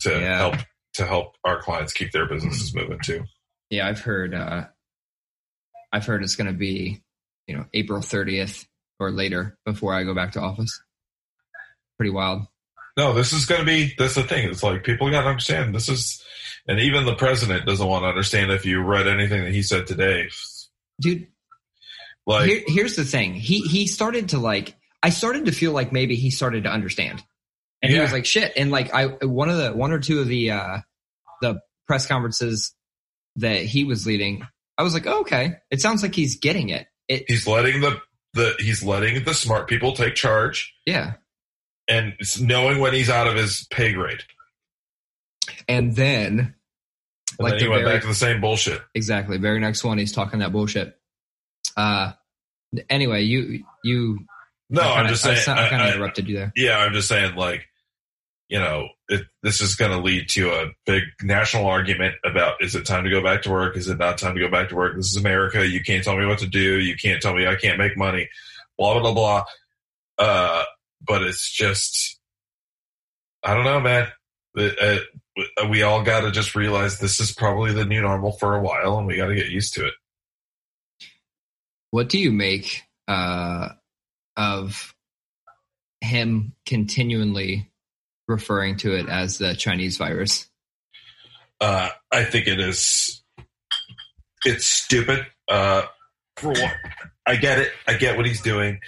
[0.00, 0.36] to yeah.
[0.38, 0.56] help
[0.94, 3.24] to help our clients keep their businesses moving too.
[3.70, 4.66] Yeah, I've heard uh
[5.92, 7.02] I've heard it's going to be,
[7.46, 8.66] you know, April 30th
[8.98, 10.80] or later before I go back to office.
[11.98, 12.42] Pretty wild.
[12.96, 14.48] No, this is going to be that's the thing.
[14.48, 16.22] It's like people got to understand this is
[16.68, 19.86] and even the president doesn't want to understand if you read anything that he said
[19.86, 20.28] today.
[21.00, 21.28] Dude,
[22.26, 23.34] like Here, here's the thing.
[23.34, 27.22] He he started to like I started to feel like maybe he started to understand.
[27.82, 27.98] And yeah.
[27.98, 30.50] he was like shit and like I one of the one or two of the
[30.50, 30.78] uh
[31.40, 32.74] the press conferences
[33.36, 34.46] that he was leading,
[34.78, 38.00] I was like, oh, "Okay, it sounds like he's getting it." it he's letting the
[38.34, 40.74] the he's letting the smart people take charge.
[40.84, 41.14] Yeah.
[41.88, 44.22] And knowing when he's out of his pay grade.
[45.68, 46.54] And then
[47.38, 48.80] and like then he went very, back to the same bullshit.
[48.94, 49.38] Exactly.
[49.38, 50.96] Very next one, he's talking that bullshit.
[51.76, 52.12] Uh,
[52.88, 54.18] anyway, you you.
[54.68, 55.38] No, kinda, I'm just saying.
[55.46, 56.52] I, I kind of interrupted you there.
[56.56, 57.68] Yeah, I'm just saying, like,
[58.48, 62.74] you know, it, this is going to lead to a big national argument about is
[62.74, 63.76] it time to go back to work?
[63.76, 64.96] Is it not time to go back to work?
[64.96, 65.66] This is America.
[65.66, 66.78] You can't tell me what to do.
[66.78, 68.28] You can't tell me I can't make money.
[68.78, 69.44] Blah blah blah.
[70.18, 70.64] Uh,
[71.04, 72.18] but it's just,
[73.42, 74.08] I don't know, man.
[74.56, 74.98] Uh,
[75.68, 78.98] we all got to just realize this is probably the new normal for a while,
[78.98, 79.94] and we got to get used to it.
[81.90, 83.70] What do you make uh,
[84.36, 84.94] of
[86.00, 87.68] him continually
[88.28, 90.48] referring to it as the Chinese virus?
[91.60, 93.22] Uh, I think it is.
[94.44, 95.26] It's stupid.
[95.48, 95.82] Uh,
[96.36, 96.74] for what?
[97.26, 97.72] I get it.
[97.86, 98.80] I get what he's doing,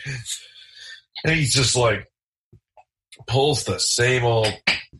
[1.25, 2.07] and he's just like
[3.27, 4.53] pulls the same old.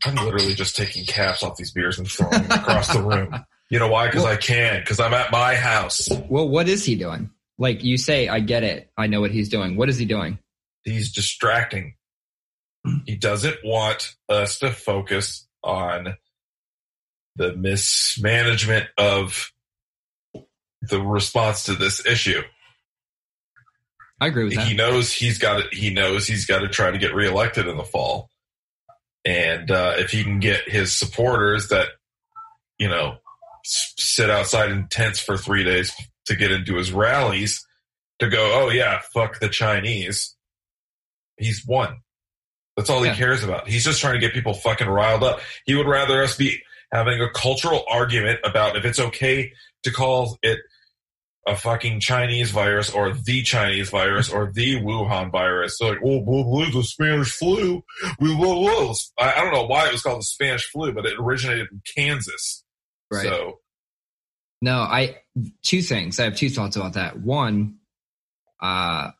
[0.05, 3.45] I'm literally just taking caps off these beers and throwing them across the room.
[3.69, 4.07] You know why?
[4.07, 4.81] Because I can.
[4.81, 6.07] Because I'm at my house.
[6.27, 7.29] Well, what is he doing?
[7.57, 8.89] Like you say, I get it.
[8.97, 9.75] I know what he's doing.
[9.75, 10.39] What is he doing?
[10.83, 11.95] He's distracting.
[13.05, 16.15] He doesn't want us to focus on
[17.35, 19.51] the mismanagement of
[20.81, 22.41] the response to this issue.
[24.21, 24.67] I agree with that.
[24.67, 27.77] He knows he's got to, he knows he's got to try to get reelected in
[27.77, 28.29] the fall,
[29.25, 31.87] and uh, if he can get his supporters that
[32.77, 33.17] you know
[33.65, 35.93] s- sit outside in tents for three days
[36.25, 37.65] to get into his rallies
[38.19, 40.35] to go, oh yeah, fuck the Chinese.
[41.37, 42.01] He's won.
[42.79, 43.11] That's all Yeah.
[43.11, 43.67] he cares about.
[43.67, 45.41] He's just trying to get people fucking riled up.
[45.65, 46.61] He would rather us be
[46.93, 49.51] having a cultural argument about if it's okay
[49.83, 50.59] to call it
[51.45, 55.77] a fucking Chinese virus or the Chinese virus or the Wuhan virus.
[55.77, 57.83] So like, oh, blah, blah, the Spanish flu.
[58.21, 61.67] We, blah, I don't know why it was called the Spanish flu, but it originated
[61.71, 62.63] in Kansas.
[63.11, 63.23] Right.
[63.23, 63.59] So
[64.61, 65.17] No, I
[65.63, 66.17] two things.
[66.17, 67.19] I have two thoughts about that.
[67.19, 67.75] One,
[68.61, 69.11] uh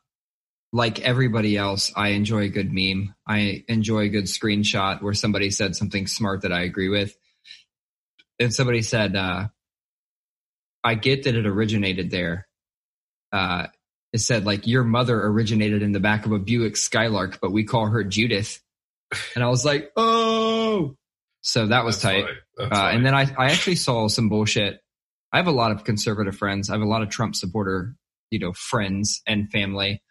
[0.71, 3.15] like everybody else, I enjoy a good meme.
[3.27, 7.15] I enjoy a good screenshot where somebody said something smart that I agree with.
[8.39, 9.47] And somebody said, uh
[10.84, 12.47] I get that it originated there.
[13.32, 13.67] Uh
[14.13, 17.63] it said like your mother originated in the back of a Buick Skylark, but we
[17.63, 18.62] call her Judith.
[19.36, 20.95] And I was like, oh
[21.41, 22.36] so that was that's tight.
[22.58, 24.82] That's Uh, and then I, I actually saw some bullshit.
[25.32, 26.69] I have a lot of conservative friends.
[26.69, 27.95] I have a lot of Trump supporter,
[28.29, 30.01] you know, friends and family.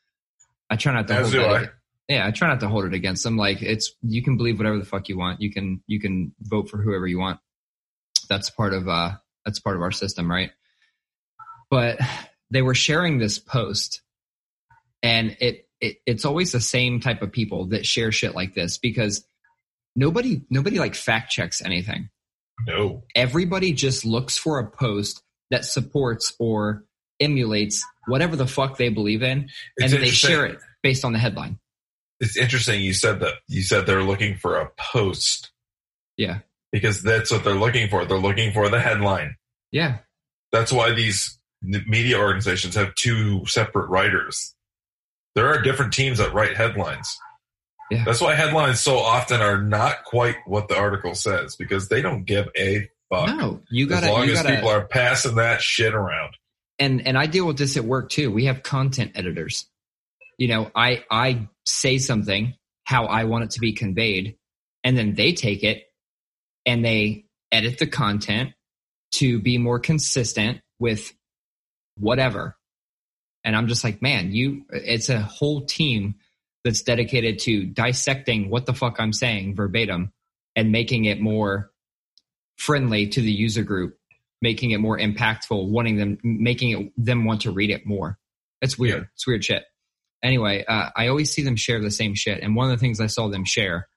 [0.70, 1.72] I try not to As hold that.
[2.08, 3.36] Yeah, I try not to hold it against them.
[3.36, 5.40] Like it's you can believe whatever the fuck you want.
[5.40, 7.40] You can you can vote for whoever you want.
[8.28, 9.12] That's part of uh
[9.44, 10.50] that's part of our system, right?
[11.70, 11.98] But
[12.50, 14.00] they were sharing this post
[15.02, 18.78] and it, it it's always the same type of people that share shit like this
[18.78, 19.24] because
[19.94, 22.10] nobody nobody like fact checks anything
[22.66, 23.04] no.
[23.14, 26.84] everybody just looks for a post that supports or
[27.20, 29.48] emulates whatever the fuck they believe in
[29.80, 31.58] and they share it based on the headline
[32.20, 33.34] It's interesting you said that.
[33.48, 35.50] You said they're looking for a post
[36.16, 36.40] yeah
[36.72, 38.04] because that's what they're looking for.
[38.04, 39.36] They're looking for the headline.
[39.72, 39.98] yeah
[40.52, 44.54] That's why these media organizations have two separate writers.
[45.34, 47.16] There are different teams that write headlines.
[47.90, 48.04] Yeah.
[48.04, 52.24] That's why headlines so often are not quite what the article says because they don't
[52.24, 53.28] give a fuck.
[53.28, 56.34] no you gotta long you as gotta people are passing that shit around.
[56.78, 58.30] And and I deal with this at work too.
[58.30, 59.66] We have content editors.
[60.36, 64.36] You know, I I say something how I want it to be conveyed,
[64.84, 65.84] and then they take it
[66.64, 68.52] and they edit the content
[69.12, 71.12] to be more consistent with
[71.96, 72.56] whatever.
[73.44, 76.16] And I'm just like, man, you it's a whole team
[76.64, 80.12] that's dedicated to dissecting what the fuck I'm saying verbatim
[80.54, 81.70] and making it more
[82.56, 83.97] friendly to the user group
[84.40, 88.18] making it more impactful, wanting them, making it them want to read it more.
[88.60, 89.02] It's weird.
[89.02, 89.08] Yeah.
[89.14, 89.64] It's weird shit.
[90.22, 93.00] Anyway, uh, I always see them share the same shit, and one of the things
[93.00, 93.88] I saw them share,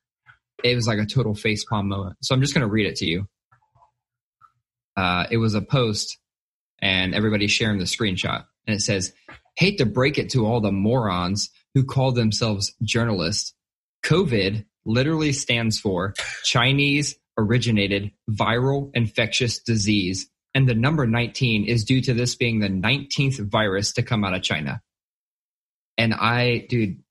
[0.63, 2.17] it was like a total facepalm moment.
[2.21, 3.27] So I'm just going to read it to you.
[4.95, 6.17] Uh, it was a post,
[6.79, 9.13] and everybody's sharing the screenshot, and it says,
[9.57, 13.53] "Hate to break it to all the morons who call themselves journalists.
[14.03, 20.29] COVID literally stands for Chinese originated viral infectious disease.
[20.53, 24.33] And the number 19 is due to this being the 19th virus to come out
[24.33, 24.81] of China.
[25.97, 27.01] And I, dude,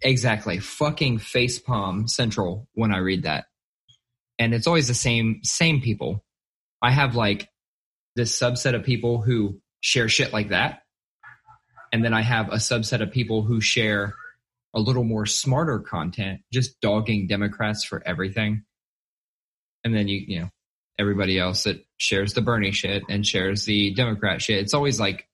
[0.00, 3.44] exactly, fucking facepalm central when I read that.
[4.38, 6.24] And it's always the same, same people.
[6.80, 7.48] I have like
[8.16, 10.82] this subset of people who share shit like that.
[11.92, 14.14] And then I have a subset of people who share
[14.74, 18.64] a little more smarter content, just dogging Democrats for everything.
[19.84, 20.48] And then you, you know,
[21.02, 24.60] everybody else that shares the Bernie shit and shares the Democrat shit.
[24.60, 25.28] It's always like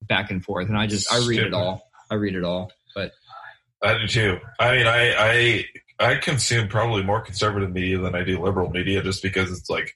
[0.00, 0.68] back and forth.
[0.68, 1.82] And I just, I read it all.
[2.10, 2.72] I read it all.
[2.94, 3.12] But
[3.82, 4.38] I do too.
[4.58, 5.64] I mean, I, I
[6.00, 9.94] I consume probably more conservative media than I do liberal media, just because it's like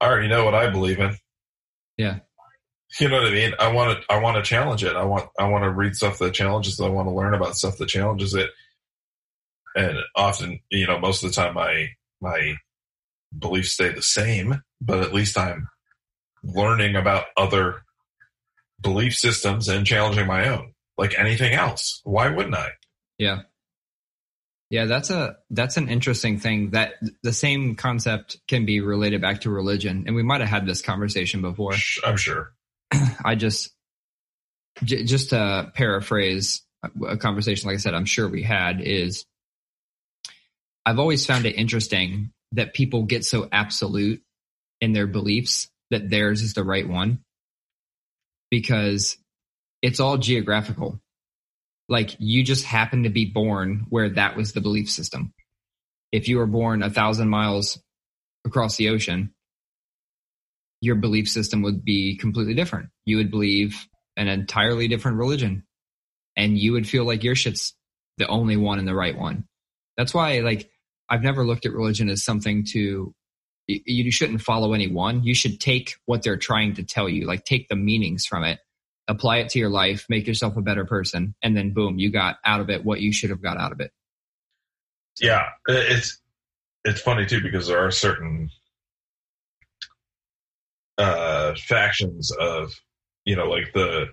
[0.00, 1.16] I already know what I believe in.
[1.96, 2.18] Yeah.
[3.00, 3.52] You know what I mean?
[3.58, 4.96] I want to I want to challenge it.
[4.96, 6.84] I want I want to read stuff that challenges it.
[6.84, 8.50] I want to learn about stuff that challenges it.
[9.74, 11.88] And often, you know, most of the time my
[12.20, 12.56] my
[13.36, 15.68] beliefs stay the same, but at least I'm
[16.42, 17.82] learning about other
[18.80, 20.72] belief systems and challenging my own.
[20.98, 22.00] like anything else.
[22.04, 22.70] Why wouldn't I?
[23.18, 23.40] Yeah.
[24.70, 29.42] Yeah, that's a that's an interesting thing that the same concept can be related back
[29.42, 31.74] to religion and we might have had this conversation before.
[32.04, 32.52] I'm sure.
[33.24, 33.70] I just
[34.82, 36.62] j- just to paraphrase
[37.06, 39.24] a conversation like I said I'm sure we had is
[40.84, 44.22] I've always found it interesting that people get so absolute
[44.80, 47.20] in their beliefs that theirs is the right one
[48.50, 49.16] because
[49.82, 51.00] it's all geographical
[51.88, 55.32] like you just happen to be born where that was the belief system.
[56.12, 57.78] If you were born a thousand miles
[58.44, 59.32] across the ocean,
[60.80, 62.88] your belief system would be completely different.
[63.04, 65.64] You would believe an entirely different religion
[66.36, 67.74] and you would feel like your shit's
[68.18, 69.44] the only one and the right one.
[69.96, 70.70] That's why like
[71.08, 73.14] I've never looked at religion as something to
[73.68, 75.24] you shouldn't follow anyone.
[75.24, 78.60] You should take what they're trying to tell you, like take the meanings from it
[79.08, 82.36] apply it to your life, make yourself a better person, and then boom, you got
[82.44, 83.92] out of it what you should have got out of it.
[85.20, 86.20] Yeah, it's
[86.84, 88.50] it's funny too because there are certain
[90.98, 92.72] uh factions of
[93.24, 94.06] you know like the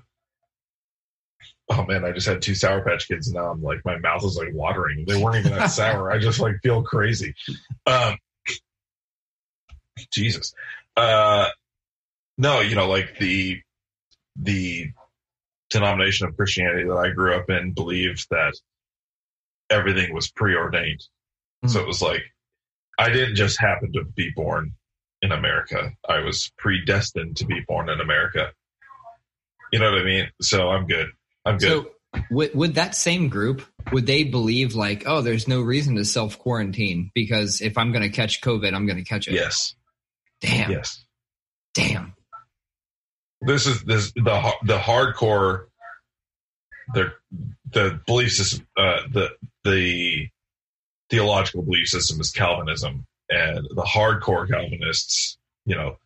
[1.69, 4.23] oh man, I just had two Sour Patch Kids and now I'm like my mouth
[4.23, 5.05] is like watering.
[5.07, 6.11] They weren't even that sour.
[6.11, 7.35] I just like feel crazy.
[7.85, 8.17] Um
[10.11, 10.53] Jesus.
[10.95, 11.47] Uh
[12.37, 13.61] no, you know, like the
[14.35, 14.89] the
[15.69, 18.53] denomination of Christianity that I grew up in believed that
[19.69, 20.99] everything was preordained.
[20.99, 21.69] Mm-hmm.
[21.69, 22.23] So it was like
[22.97, 24.73] I didn't just happen to be born
[25.21, 25.91] in America.
[26.07, 28.51] I was predestined to be born in America.
[29.71, 30.29] You know what I mean?
[30.41, 31.07] So I'm good.
[31.45, 31.69] I'm good.
[31.69, 31.89] So
[32.29, 36.37] would, would that same group would they believe like, oh, there's no reason to self
[36.39, 39.33] quarantine because if I'm going to catch COVID, I'm going to catch it.
[39.33, 39.75] Yes.
[40.41, 40.71] Damn.
[40.71, 41.03] Yes.
[41.73, 42.13] Damn
[43.45, 45.65] this is this the the hardcore
[46.93, 47.11] the
[47.71, 49.29] the belief system uh, the
[49.63, 50.27] the
[51.09, 55.97] theological belief system is Calvinism and the hardcore Calvinists you know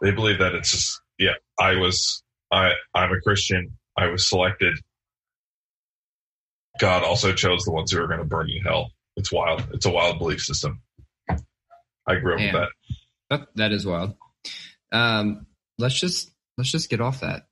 [0.00, 2.22] they believe that it's just yeah I was
[2.52, 4.78] I I'm a Christian I was selected
[6.78, 9.86] God also chose the ones who are going to burn in hell it's wild it's
[9.86, 10.82] a wild belief system
[12.06, 12.68] I grew up with that
[13.30, 14.14] that that is wild
[14.92, 15.46] um
[15.78, 17.46] let's just let's just get off that.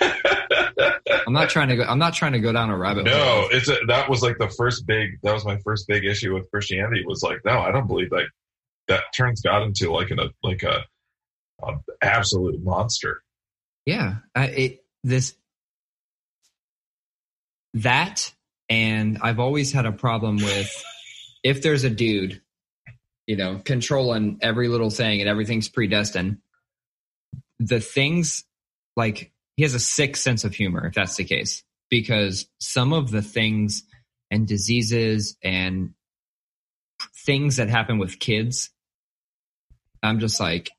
[1.26, 1.82] I'm not trying to go.
[1.82, 3.42] I'm not trying to go down a rabbit no, hole.
[3.42, 5.18] No, it's a, that was like the first big.
[5.22, 7.04] That was my first big issue with Christianity.
[7.06, 8.26] Was like, no, I don't believe that.
[8.88, 10.84] That turns God into like an a like a,
[11.60, 13.20] a absolute monster.
[13.84, 15.34] Yeah, I, it this
[17.74, 18.32] that,
[18.68, 20.84] and I've always had a problem with
[21.42, 22.40] if there's a dude,
[23.26, 26.38] you know, controlling every little thing and everything's predestined
[27.58, 28.44] the things
[28.96, 33.10] like he has a sick sense of humor if that's the case because some of
[33.10, 33.82] the things
[34.30, 35.90] and diseases and
[37.24, 38.70] things that happen with kids
[40.02, 40.70] i'm just like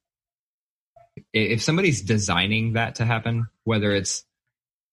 [1.34, 4.24] if somebody's designing that to happen whether it's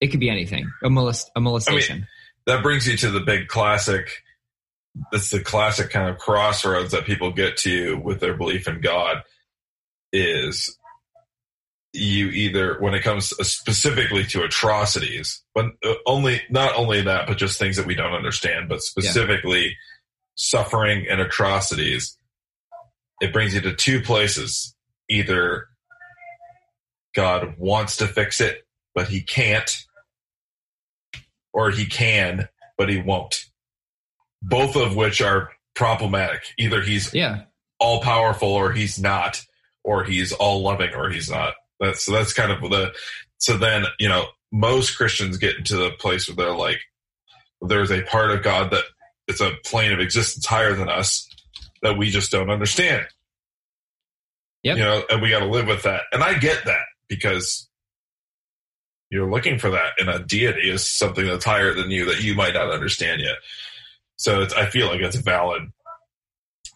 [0.00, 2.08] it could be anything a, molest, a molestation I mean,
[2.46, 4.10] that brings you to the big classic
[5.12, 9.22] That's the classic kind of crossroads that people get to with their belief in god
[10.12, 10.76] is
[11.92, 15.66] you either when it comes specifically to atrocities but
[16.06, 19.70] only not only that but just things that we don't understand but specifically yeah.
[20.34, 22.18] suffering and atrocities
[23.20, 24.74] it brings you to two places
[25.08, 25.68] either
[27.14, 28.63] god wants to fix it
[28.94, 29.84] but he can't
[31.52, 33.44] or he can but he won't
[34.42, 37.42] both of which are problematic either he's yeah
[37.80, 39.44] all powerful or he's not
[39.82, 42.92] or he's all loving or he's not that's so that's kind of the
[43.38, 46.78] so then you know most Christians get into the place where they're like,
[47.60, 48.84] there's a part of God that
[49.26, 51.28] it's a plane of existence higher than us
[51.82, 53.04] that we just don't understand.
[54.62, 54.76] Yep.
[54.76, 56.02] You know, and we got to live with that.
[56.12, 57.68] And I get that because
[59.10, 62.34] you're looking for that in a deity is something that's higher than you that you
[62.34, 63.36] might not understand yet.
[64.16, 65.62] So I feel like it's a valid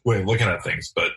[0.04, 1.10] way of looking at things, but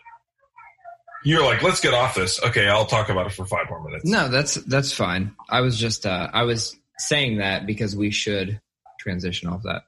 [1.24, 2.42] you're like, let's get off this.
[2.42, 4.04] Okay, I'll talk about it for five more minutes.
[4.04, 5.34] No, that's that's fine.
[5.48, 8.60] I was just uh, I was saying that because we should
[8.98, 9.82] transition off that.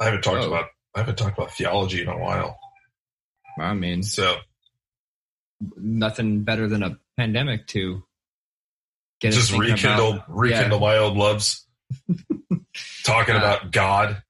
[0.00, 0.48] I haven't talked oh.
[0.48, 2.58] about I haven't talked about theology in a while.
[3.58, 4.36] I mean, so
[5.76, 8.02] nothing better than a pandemic to
[9.20, 10.86] get just rekindle about, rekindle yeah.
[10.86, 11.66] my old loves.
[13.04, 14.22] Talking uh, about God.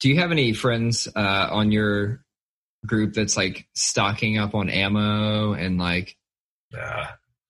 [0.00, 2.22] Do you have any friends uh, on your
[2.86, 6.16] group that's like stocking up on ammo and like
[6.72, 7.06] nah.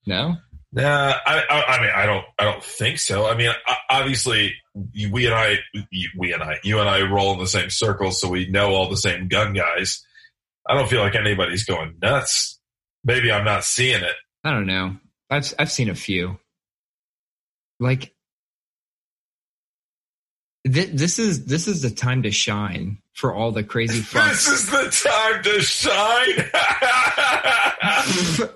[0.07, 0.37] no
[0.73, 3.27] Nah, I, I, I mean, I don't, I don't think so.
[3.27, 3.51] I mean,
[3.89, 4.55] obviously,
[5.11, 5.57] we and I,
[6.17, 8.89] we and I, you and I roll in the same circles, so we know all
[8.89, 10.05] the same gun guys.
[10.69, 12.61] I don't feel like anybody's going nuts.
[13.03, 14.15] Maybe I'm not seeing it.
[14.45, 14.97] I don't know.
[15.31, 16.39] I've I've seen a few.
[17.79, 18.13] Like
[20.71, 24.31] th- this is this is the time to shine for all the crazy fucks.
[24.31, 26.45] This is the time to shine.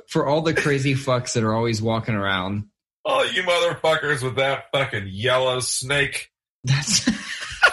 [0.09, 2.65] for all the crazy fucks that are always walking around.
[3.05, 6.31] all you motherfuckers with that fucking yellow snake
[6.65, 7.01] That's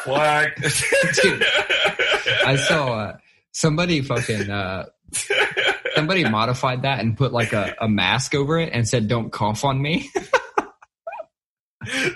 [0.03, 0.51] flag.
[1.21, 1.45] Dude,
[2.45, 3.17] I saw uh,
[3.51, 4.85] somebody fucking uh,
[5.95, 9.63] somebody modified that and put like a, a mask over it and said "Don't cough
[9.65, 10.09] on me."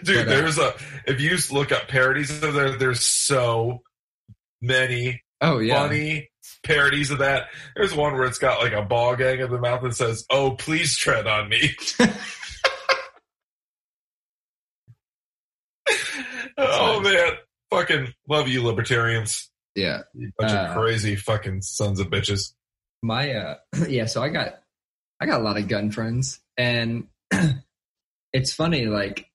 [0.03, 0.73] Dude, But, uh, there's a
[1.07, 3.81] if you look up parodies of there, there's so
[4.61, 6.29] many Oh yeah, funny
[6.63, 7.47] parodies of that.
[7.75, 10.51] There's one where it's got like a ball gang in the mouth that says, "Oh,
[10.51, 11.75] please tread on me."
[16.57, 17.33] oh man,
[17.69, 19.49] fucking love you, libertarians.
[19.75, 20.01] yeah.
[20.13, 22.53] You bunch Uh, of crazy fucking sons of bitches.
[23.05, 23.55] My uh,
[23.87, 24.05] yeah.
[24.05, 24.55] So I got
[25.19, 27.07] I got a lot of gun friends, and
[28.33, 28.87] it's funny.
[28.87, 29.29] Like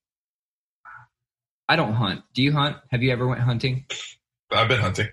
[1.69, 2.23] I don't hunt.
[2.35, 2.77] Do you hunt?
[2.91, 3.87] Have you ever went hunting?
[4.51, 5.09] I've been hunting.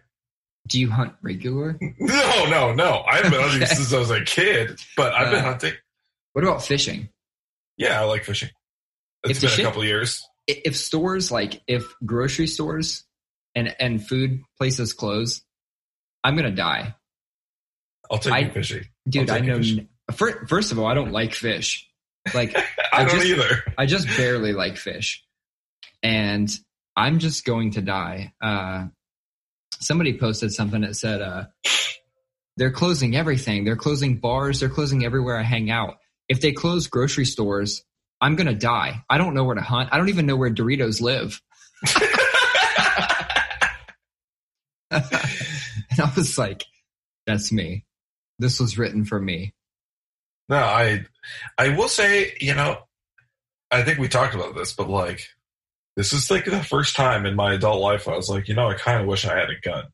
[0.67, 1.77] Do you hunt regular?
[1.99, 3.03] No, no, no.
[3.09, 3.73] I haven't been hunting Okay.
[3.73, 5.73] since I was a kid, but I've been Uh, hunting.
[6.33, 7.09] What about fishing?
[7.77, 8.49] Yeah, I like fishing.
[9.23, 10.27] If It's the been shit- a couple years.
[10.47, 13.03] If stores like if grocery stores
[13.53, 15.41] and and food places close,
[16.23, 16.95] I'm gonna die.
[18.11, 18.85] I'll take I- you fishing.
[19.07, 19.61] Dude, I know.
[20.09, 21.87] a First of all, I don't like fish.
[22.33, 23.63] Like, I, I don't just- either.
[23.77, 25.23] I just barely like fish,
[26.03, 26.49] and
[26.95, 28.33] I'm just going to die.
[28.41, 28.87] Uh,
[29.79, 31.45] somebody posted something that said, uh,
[32.57, 33.63] "They're closing everything.
[33.65, 34.59] They're closing bars.
[34.59, 35.97] They're closing everywhere I hang out.
[36.29, 37.83] If they close grocery stores,
[38.19, 39.03] I'm gonna die.
[39.09, 39.89] I don't know where to hunt.
[39.91, 41.41] I don't even know where Doritos live."
[44.91, 45.03] and
[45.99, 46.63] I was like,
[47.25, 47.83] "That's me.
[48.39, 49.53] This was written for me."
[50.49, 51.05] No, I
[51.57, 52.77] I will say, you know,
[53.71, 55.27] I think we talked about this, but like
[55.97, 58.69] this is like the first time in my adult life I was like, you know,
[58.69, 59.85] I kind of wish I had a gun.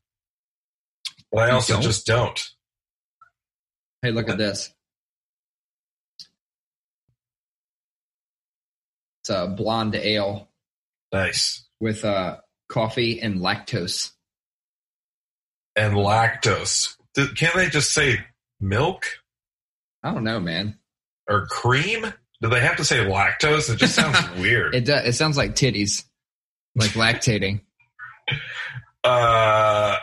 [1.32, 1.82] But I also don't?
[1.82, 2.40] just don't.
[4.02, 4.72] Hey, look at this.
[9.22, 10.50] It's a blonde ale
[11.12, 11.66] Nice.
[11.80, 12.36] with uh,
[12.68, 14.10] coffee and lactose.
[15.74, 16.94] And lactose.
[17.34, 18.18] Can't they just say
[18.60, 19.04] milk
[20.02, 20.78] I don't know, man.
[21.28, 22.12] or cream?
[22.42, 23.72] Do they have to say lactose?
[23.72, 24.74] It just sounds weird.
[24.74, 26.04] It does, it sounds like titties,
[26.76, 27.60] like lactating.
[29.02, 29.96] Uh,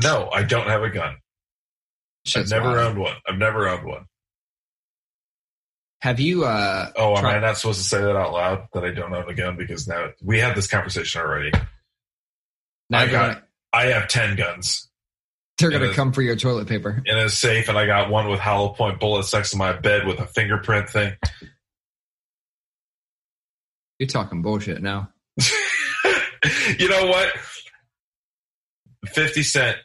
[0.00, 1.16] no, I don't have a gun.
[2.36, 2.78] I've never wild.
[2.90, 3.16] owned one.
[3.28, 4.06] I've never owned one.
[6.02, 6.44] Have you?
[6.44, 9.12] Uh, Oh, am Try- I not supposed to say that out loud that I don't
[9.12, 9.56] own a gun?
[9.56, 11.50] Because now we had this conversation already.
[12.90, 13.42] now I got- gonna,
[13.72, 14.88] I have 10 guns
[15.58, 17.02] they're gonna come for your toilet paper.
[17.06, 20.06] in a safe, and I got one with hollow point bullets next to my bed
[20.06, 21.14] with a fingerprint thing.
[23.98, 25.10] You're talking bullshit now.
[26.78, 27.32] you know what?
[29.06, 29.76] 50 Cent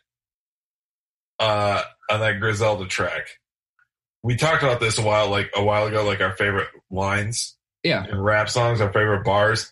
[1.40, 3.28] uh, on that Griselda track.
[4.24, 8.06] We talked about this a while, like a while ago, like our favorite lines Yeah,
[8.08, 9.72] in rap songs, our favorite bars.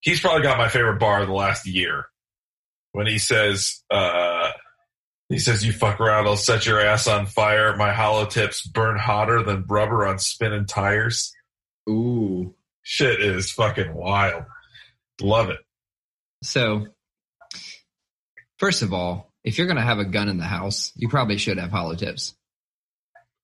[0.00, 2.06] He's probably got my favorite bar of the last year
[2.92, 4.43] when he says, uh,
[5.28, 7.76] he says, you fuck around, I'll set your ass on fire.
[7.76, 11.32] My hollow tips burn hotter than rubber on spinning tires.
[11.88, 12.54] ooh.
[12.86, 14.44] Shit is fucking wild.
[15.22, 15.60] Love it.
[16.42, 16.86] So,
[18.58, 21.56] first of all, if you're gonna have a gun in the house, you probably should
[21.58, 22.34] have hollow tips.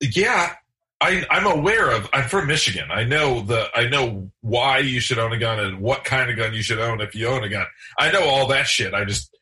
[0.02, 0.54] Yeah,
[1.00, 2.08] I, I'm aware of.
[2.12, 2.90] I'm from Michigan.
[2.90, 3.68] I know the.
[3.74, 6.78] I know why you should own a gun and what kind of gun you should
[6.78, 7.66] own if you own a gun.
[7.98, 8.92] I know all that shit.
[8.92, 9.34] I just,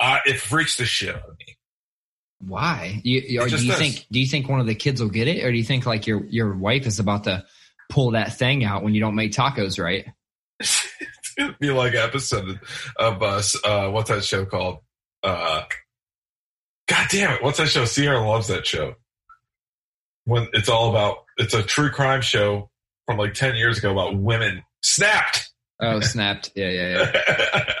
[0.00, 1.56] uh, it freaks the shit out of me.
[2.40, 3.00] Why?
[3.02, 3.78] You, you, do you does.
[3.78, 4.06] think?
[4.10, 6.06] Do you think one of the kids will get it, or do you think like
[6.06, 7.44] your your wife is about to
[7.90, 10.06] pull that thing out when you don't make tacos right?
[11.36, 12.60] It'd be like episode
[12.96, 13.56] of us.
[13.64, 14.78] Uh, what's that show called?
[15.22, 15.62] Uh,
[16.86, 17.42] God damn it!
[17.42, 17.84] What's that show?
[17.84, 18.94] Sierra loves that show.
[20.24, 22.70] When it's all about, it's a true crime show
[23.06, 25.50] from like ten years ago about women snapped.
[25.80, 26.52] Oh, snapped!
[26.54, 27.72] Yeah, yeah, yeah.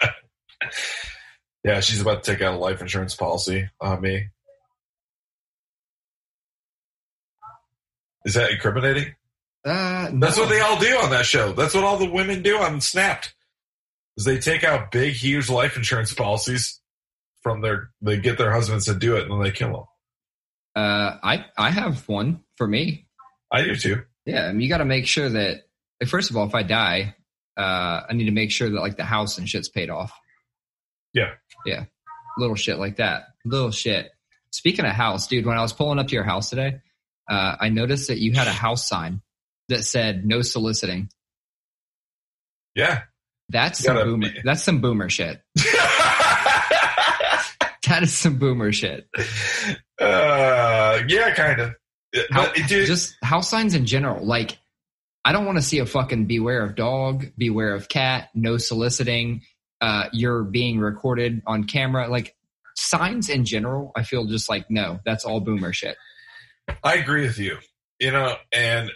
[1.64, 4.28] yeah, she's about to take out a life insurance policy on me.
[8.24, 9.14] Is that incriminating?
[9.64, 11.52] Uh, That's what they all do on that show.
[11.52, 13.34] That's what all the women do on Snapped.
[14.16, 16.80] Is they take out big, huge life insurance policies
[17.42, 17.90] from their.
[18.02, 19.84] They get their husbands to do it, and then they kill them.
[20.74, 23.06] Uh, I I have one for me.
[23.52, 24.02] I do too.
[24.26, 25.62] Yeah, I mean, you got to make sure that,
[26.00, 27.14] like, first of all, if I die,
[27.56, 30.12] uh, I need to make sure that like the house and shit's paid off.
[31.12, 31.34] Yeah.
[31.66, 31.84] Yeah.
[32.36, 33.28] Little shit like that.
[33.44, 34.10] Little shit.
[34.52, 36.80] Speaking of house, dude, when I was pulling up to your house today,
[37.28, 39.20] uh, I noticed that you had a house sign
[39.68, 41.10] that said no soliciting.
[42.74, 43.02] Yeah.
[43.48, 44.28] That's some boomer.
[44.44, 45.42] That's some boomer shit.
[47.88, 49.08] That is some boomer shit.
[49.98, 51.74] uh, yeah, kind of.
[52.30, 54.26] How, But just house signs in general.
[54.26, 54.58] Like,
[55.24, 59.42] I don't want to see a fucking beware of dog, beware of cat, no soliciting.
[59.80, 62.08] Uh, you're being recorded on camera.
[62.08, 62.34] Like
[62.76, 65.96] signs in general, I feel just like no, that's all boomer shit.
[66.82, 67.56] I agree with you.
[68.00, 68.90] You know, and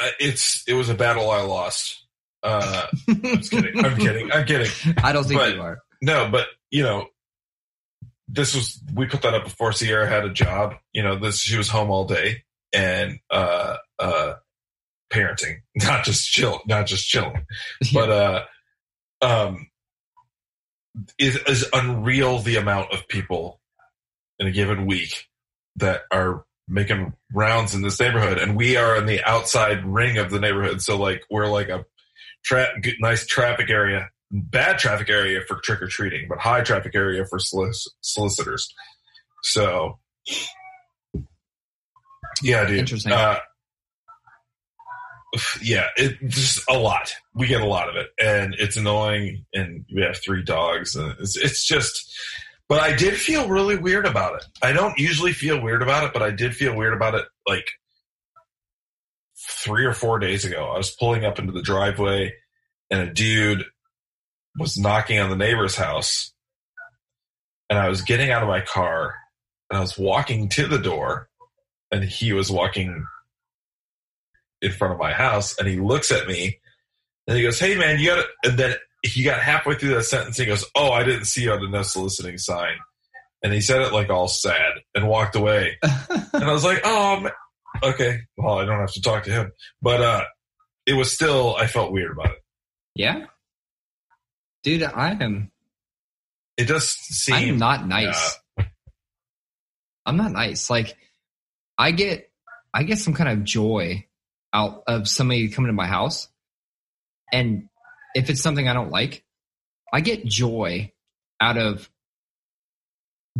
[0.00, 2.06] uh, it's it was a battle I lost.
[2.42, 3.84] Uh, I'm kidding.
[3.84, 4.32] I'm kidding.
[4.32, 4.70] I'm kidding.
[5.02, 5.78] I don't think But- you are.
[6.02, 7.08] No, but you know,
[8.26, 10.74] this was we put that up before Sierra had a job.
[10.92, 14.34] You know, this she was home all day and uh uh
[15.12, 17.44] parenting, not just chill, not just chilling.
[17.92, 18.44] But uh
[19.22, 19.68] um
[21.18, 23.60] it is unreal the amount of people
[24.38, 25.26] in a given week
[25.76, 30.30] that are making rounds in this neighborhood and we are in the outside ring of
[30.30, 31.84] the neighborhood so like we're like a
[32.44, 37.24] tra- nice traffic area bad traffic area for trick or treating, but high traffic area
[37.24, 38.72] for solic- solicitors.
[39.42, 39.98] So,
[42.42, 42.78] yeah, dude.
[42.78, 43.12] Interesting.
[43.12, 43.38] Uh,
[45.62, 47.12] yeah, it just a lot.
[47.34, 49.46] We get a lot of it, and it's annoying.
[49.54, 52.06] And we have three dogs, and it's it's just.
[52.68, 54.44] But I did feel really weird about it.
[54.62, 57.24] I don't usually feel weird about it, but I did feel weird about it.
[57.46, 57.66] Like
[59.36, 62.32] three or four days ago, I was pulling up into the driveway,
[62.90, 63.64] and a dude
[64.58, 66.32] was knocking on the neighbor's house
[67.70, 69.14] and I was getting out of my car
[69.70, 71.28] and I was walking to the door
[71.92, 73.06] and he was walking
[74.62, 76.60] in front of my house and he looks at me
[77.26, 80.38] and he goes, Hey man, you got and then he got halfway through that sentence.
[80.38, 82.74] And he goes, Oh, I didn't see you on the no soliciting sign.
[83.42, 85.78] And he said it like all sad and walked away.
[85.82, 87.32] and I was like, Oh, man.
[87.82, 88.20] okay.
[88.36, 90.24] Well, I don't have to talk to him, but, uh,
[90.86, 92.42] it was still, I felt weird about it.
[92.94, 93.26] yeah,
[94.62, 95.50] dude, I am.
[96.56, 98.38] It does seem I'm not nice.
[100.04, 100.68] I'm not nice.
[100.68, 100.96] Like,
[101.78, 102.30] I get,
[102.74, 104.06] I get some kind of joy
[104.52, 106.28] out of somebody coming to my house,
[107.32, 107.68] and
[108.14, 109.24] if it's something I don't like,
[109.92, 110.92] I get joy
[111.40, 111.88] out of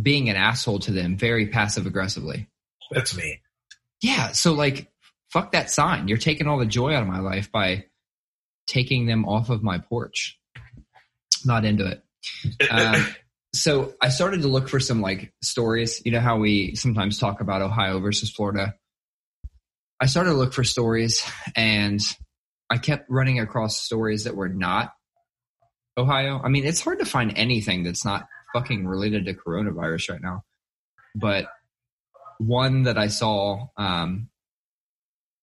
[0.01, 2.47] being an asshole to them, very passive aggressively.
[2.91, 3.41] That's me.
[4.01, 4.91] Yeah, so like,
[5.31, 6.07] fuck that sign.
[6.07, 7.85] You're taking all the joy out of my life by
[8.67, 10.39] taking them off of my porch.
[11.45, 12.03] Not into it.
[12.69, 13.07] Um,
[13.53, 16.01] so I started to look for some like stories.
[16.05, 18.75] You know how we sometimes talk about Ohio versus Florida.
[20.01, 21.23] I started to look for stories,
[21.55, 21.99] and
[22.71, 24.93] I kept running across stories that were not
[25.95, 26.41] Ohio.
[26.43, 30.43] I mean, it's hard to find anything that's not fucking related to coronavirus right now.
[31.13, 31.47] But
[32.39, 34.29] one that I saw um,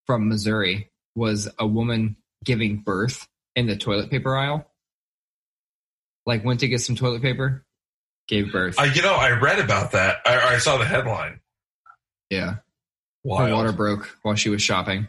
[0.05, 4.65] from Missouri was a woman giving birth in the toilet paper aisle.
[6.25, 7.65] Like went to get some toilet paper,
[8.27, 8.77] gave birth.
[8.77, 10.17] I, you know, I read about that.
[10.25, 11.39] I, I saw the headline.
[12.29, 12.55] yeah,
[13.25, 15.07] her water broke while she was shopping.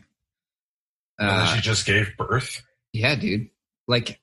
[1.18, 2.62] Uh, she just gave birth.
[2.92, 3.50] yeah, dude.
[3.86, 4.20] Like,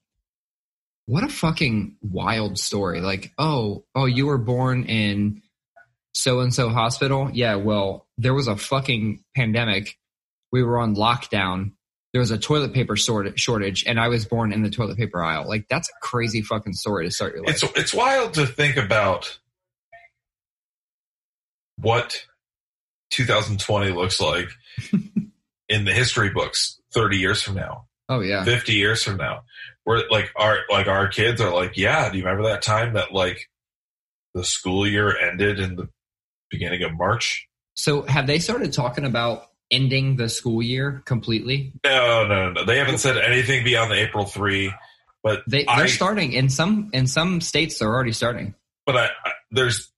[1.06, 3.02] what a fucking wild story.
[3.02, 5.42] Like, oh, oh, you were born in
[6.14, 7.30] so and so hospital.
[7.32, 9.98] Yeah, well, there was a fucking pandemic.
[10.52, 11.74] We were on lockdown.
[12.14, 15.48] There was a toilet paper shortage, and I was born in the toilet paper aisle.
[15.48, 17.62] Like, that's a crazy fucking story to start your life.
[17.62, 19.38] It's it's wild to think about
[21.78, 22.26] what
[23.12, 24.50] 2020 looks like
[25.70, 29.42] in the history books 30 years from now, oh yeah, 50 years from now.
[29.84, 33.14] Where like our like our kids are like, yeah, do you remember that time that
[33.14, 33.50] like
[34.34, 35.88] the school year ended in the
[36.52, 37.48] beginning of March?
[37.76, 41.72] So have they started talking about ending the school year completely?
[41.86, 42.66] No, no, no.
[42.66, 44.74] They haven't said anything beyond the April 3,
[45.24, 47.80] but They they're I- starting in some in some states.
[47.80, 48.56] They're already starting.
[48.86, 49.90] but I, I there's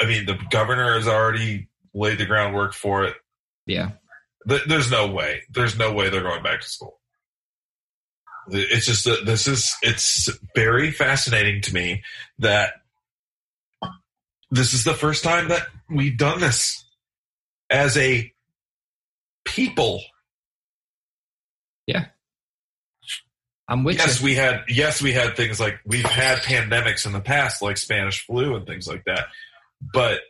[0.00, 3.14] I mean the governor has already laid the groundwork for it.
[3.66, 3.92] Yeah,
[4.48, 5.42] Th- There's no way.
[5.50, 7.00] There's no way they're going back to school.
[8.48, 12.04] It's just that this is it's very fascinating to me
[12.38, 12.74] that
[14.52, 16.84] this is the first time that we've done this
[17.70, 18.32] as a
[19.44, 20.00] people.
[21.88, 22.06] Yeah.
[23.68, 24.26] I'm with yes, you.
[24.26, 28.24] we had yes, we had things like we've had pandemics in the past, like Spanish
[28.24, 29.26] flu and things like that.
[29.92, 30.20] But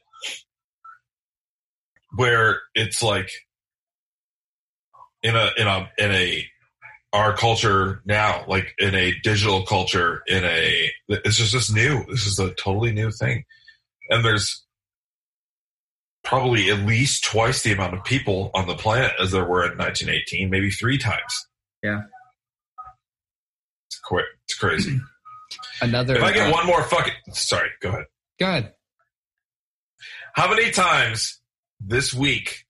[2.17, 3.31] where it's like
[5.23, 6.47] in a in a in a
[7.13, 12.05] our culture now, like in a digital culture, in a it's just this new.
[12.09, 13.45] This is a totally new thing,
[14.11, 14.65] and there's
[16.27, 19.79] probably at least twice the amount of people on the planet as there were in
[19.79, 21.47] 1918, maybe three times.
[21.83, 22.03] Yeah.
[23.89, 24.25] It's quick.
[24.45, 24.99] It's crazy.
[25.81, 26.17] Another.
[26.17, 28.07] if I get uh, one more fucking, sorry, go ahead.
[28.41, 28.73] Go ahead.
[30.35, 31.41] How many times
[31.81, 32.65] this week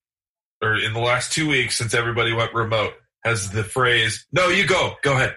[0.61, 2.93] or in the last two weeks since everybody went remote
[3.23, 5.35] has the phrase, no, you go, go ahead,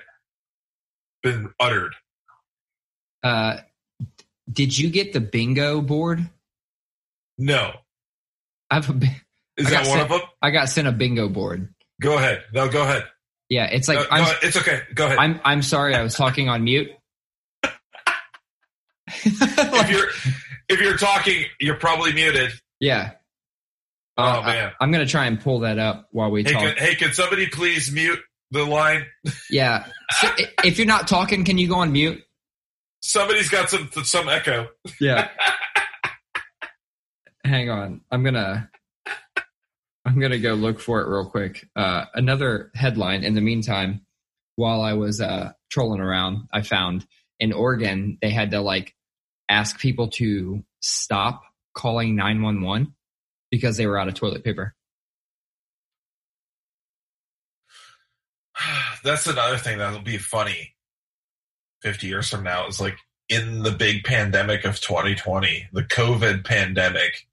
[1.22, 1.92] been uttered?
[3.22, 3.58] Uh,
[4.50, 6.28] did you get the bingo board?
[7.38, 7.72] No.
[8.70, 8.92] I have a.
[8.92, 9.20] bi-
[9.56, 10.20] Is I that one sent- of them?
[10.40, 11.74] I got sent a bingo board.
[12.00, 12.44] Go ahead.
[12.52, 13.04] No, go ahead.
[13.48, 14.36] Yeah, it's like No, no, I'm.
[14.42, 14.82] it's okay.
[14.94, 15.18] Go ahead.
[15.18, 15.40] I'm.
[15.44, 15.94] I'm sorry.
[15.94, 16.90] I was talking on mute.
[19.24, 20.08] if you're
[20.68, 22.52] if you're talking, you're probably muted.
[22.78, 23.12] yeah.
[24.20, 24.72] Oh, man.
[24.80, 26.62] I, am gonna try and pull that up while we Hey, talk.
[26.62, 29.06] can, hey, can somebody please mute the line?
[29.50, 29.86] Yeah.
[30.20, 30.28] So,
[30.64, 32.22] if you're not talking, can you go on mute?
[33.00, 34.68] Somebody's got some some echo.
[35.00, 35.28] Yeah.
[37.44, 38.02] Hang on.
[38.10, 38.70] I'm gonna
[40.04, 41.68] I'm gonna go look for it real quick.
[41.74, 43.24] Uh, another headline.
[43.24, 44.02] In the meantime,
[44.56, 47.06] while I was uh, trolling around, I found
[47.38, 48.94] in Oregon they had to like
[49.48, 51.42] ask people to stop
[51.74, 52.94] calling 911
[53.51, 54.74] because they were out of toilet paper.
[59.05, 60.74] That's another thing that'll be funny
[61.82, 62.96] 50 years from now is like
[63.28, 67.26] in the big pandemic of 2020, the COVID pandemic.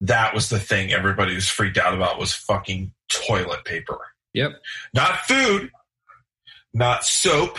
[0.00, 3.98] That was the thing everybody was freaked out about was fucking toilet paper.
[4.34, 4.52] Yep.
[4.94, 5.70] Not food,
[6.72, 7.58] not soap,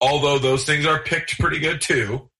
[0.00, 2.30] although those things are picked pretty good too,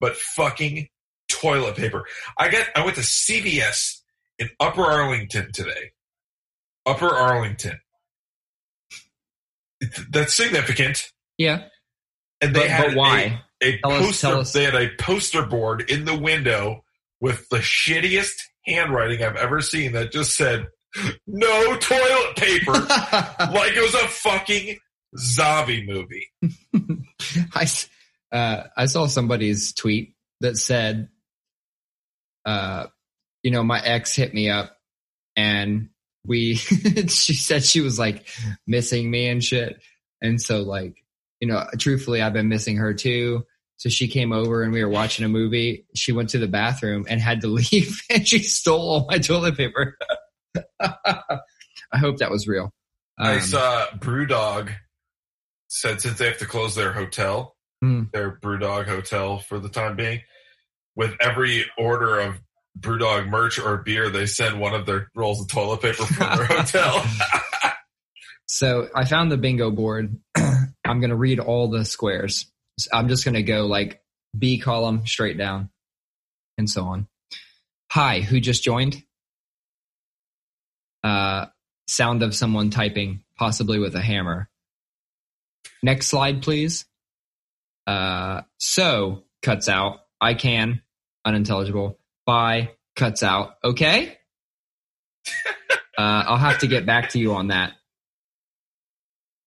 [0.00, 0.88] but fucking
[1.30, 2.04] toilet paper.
[2.38, 3.98] I got I went to CVS
[4.38, 5.92] in Upper Arlington today.
[6.86, 7.78] Upper Arlington.
[10.10, 11.10] That's significant.
[11.38, 11.64] Yeah.
[12.40, 13.42] And they But, had but why?
[13.62, 14.26] a, a us- poster.
[14.28, 14.52] tell us.
[14.52, 16.84] They had a poster board in the window
[17.20, 18.32] with the shittiest
[18.66, 20.66] handwriting I've ever seen that just said
[21.26, 22.72] "No toilet paper,"
[23.52, 24.78] like it was a fucking
[25.18, 26.28] zombie movie.
[27.54, 27.66] I,
[28.32, 31.08] uh, I saw somebody's tweet that said,
[32.44, 32.86] uh,
[33.42, 34.76] you know, my ex hit me up
[35.36, 35.88] and
[36.26, 36.54] we,
[37.08, 38.26] she said she was like
[38.66, 39.80] missing me and shit.
[40.20, 40.94] And so like,
[41.40, 43.44] you know, truthfully, I've been missing her too.
[43.78, 45.86] So she came over and we were watching a movie.
[45.94, 49.56] She went to the bathroom and had to leave and she stole all my toilet
[49.56, 49.96] paper.
[50.80, 52.70] I hope that was real.
[53.18, 54.74] I Um, saw BrewDog
[55.68, 58.04] said since they have to close their hotel, Hmm.
[58.12, 60.20] their BrewDog hotel for the time being,
[61.00, 62.38] with every order of
[62.78, 66.44] BrewDog merch or beer, they send one of their rolls of toilet paper from their
[66.58, 67.02] hotel.
[68.44, 70.18] So I found the bingo board.
[70.36, 72.52] I'm going to read all the squares.
[72.92, 74.02] I'm just going to go like
[74.38, 75.70] B column straight down
[76.58, 77.08] and so on.
[77.90, 79.02] Hi, who just joined?
[81.02, 81.46] Uh,
[81.88, 84.50] sound of someone typing, possibly with a hammer.
[85.82, 86.84] Next slide, please.
[87.86, 90.00] Uh, so cuts out.
[90.20, 90.82] I can,
[91.24, 91.98] unintelligible.
[92.26, 93.56] Bye, cuts out.
[93.64, 94.16] Okay.
[95.98, 97.72] Uh, I'll have to get back to you on that.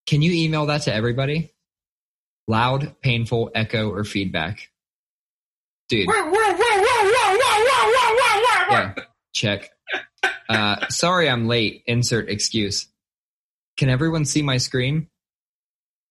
[0.06, 1.52] Can you email that to everybody?
[2.48, 4.70] Loud, painful, echo, or feedback?
[5.90, 6.08] Dude,
[8.70, 8.94] yeah,
[9.34, 9.72] check.
[10.50, 11.84] Uh, sorry I'm late.
[11.88, 12.88] Insert excuse.
[13.78, 15.08] Can everyone see my screen?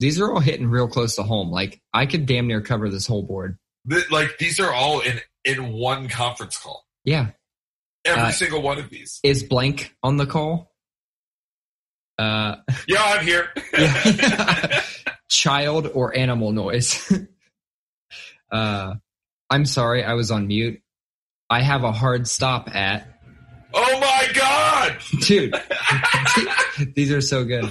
[0.00, 1.50] These are all hitting real close to home.
[1.50, 3.58] Like, I could damn near cover this whole board.
[4.10, 6.84] Like these are all in in one conference call.
[7.04, 7.30] Yeah.
[8.04, 9.20] Every Uh, single one of these.
[9.22, 10.72] Is blank on the call?
[12.18, 12.56] Uh,
[12.88, 13.48] Yeah, I'm here.
[13.76, 14.82] Yeah.
[15.30, 17.10] child or animal noise.
[18.52, 18.94] uh,
[19.50, 20.80] I'm sorry, I was on mute.
[21.48, 23.08] I have a hard stop at.
[23.74, 24.96] oh my god!
[25.20, 25.54] Dude,
[26.94, 27.70] these are so good.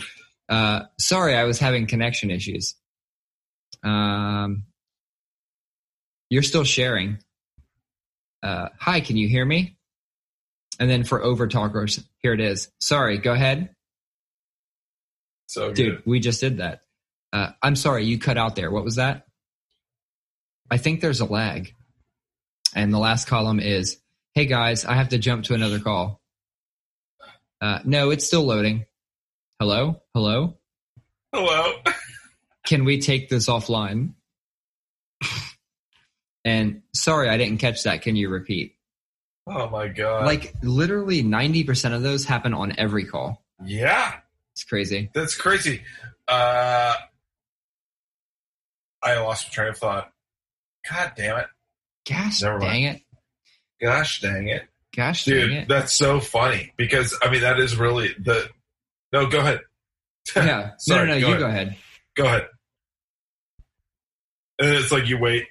[0.50, 2.76] Uh, sorry, I was having connection issues.
[3.84, 4.64] Um,
[6.30, 7.20] you're still sharing.
[8.44, 9.78] Uh, hi, can you hear me?
[10.80, 12.70] And then for over talkers, here it is.
[12.80, 13.76] Sorry, go ahead.
[15.48, 16.04] So Dude, good.
[16.06, 16.82] we just did that.
[17.34, 18.72] Uh, I'm sorry, you cut out there.
[18.72, 19.26] What was that?
[20.70, 21.74] I think there's a lag.
[22.74, 23.98] And the last column is,
[24.34, 26.22] hey guys, I have to jump to another call.
[27.60, 28.86] Uh, no, it's still loading.
[29.60, 30.02] Hello?
[30.14, 30.58] Hello?
[31.34, 31.74] Hello.
[32.66, 34.14] Can we take this offline?
[36.46, 38.02] And sorry, I didn't catch that.
[38.02, 38.76] Can you repeat?
[39.48, 40.26] Oh my god!
[40.26, 43.44] Like literally ninety percent of those happen on every call.
[43.66, 44.14] yeah,
[44.54, 45.10] It's crazy.
[45.14, 45.82] that's crazy.
[46.28, 46.94] Uh,
[49.04, 50.12] I lost my train of thought.
[50.90, 51.48] God damn it!
[52.08, 52.72] Gosh Never mind.
[52.72, 53.02] dang it.
[53.82, 54.64] Gosh dang it,
[54.96, 55.68] Gosh dang dude!
[55.68, 58.48] That's so funny because I mean that is really the.
[59.12, 59.62] No, go ahead.
[60.36, 60.72] Yeah.
[60.78, 61.22] Sorry, no, no, no.
[61.22, 61.40] go you ahead.
[61.40, 61.76] go ahead.
[62.16, 62.48] Go ahead.
[64.60, 65.48] And it's like you wait.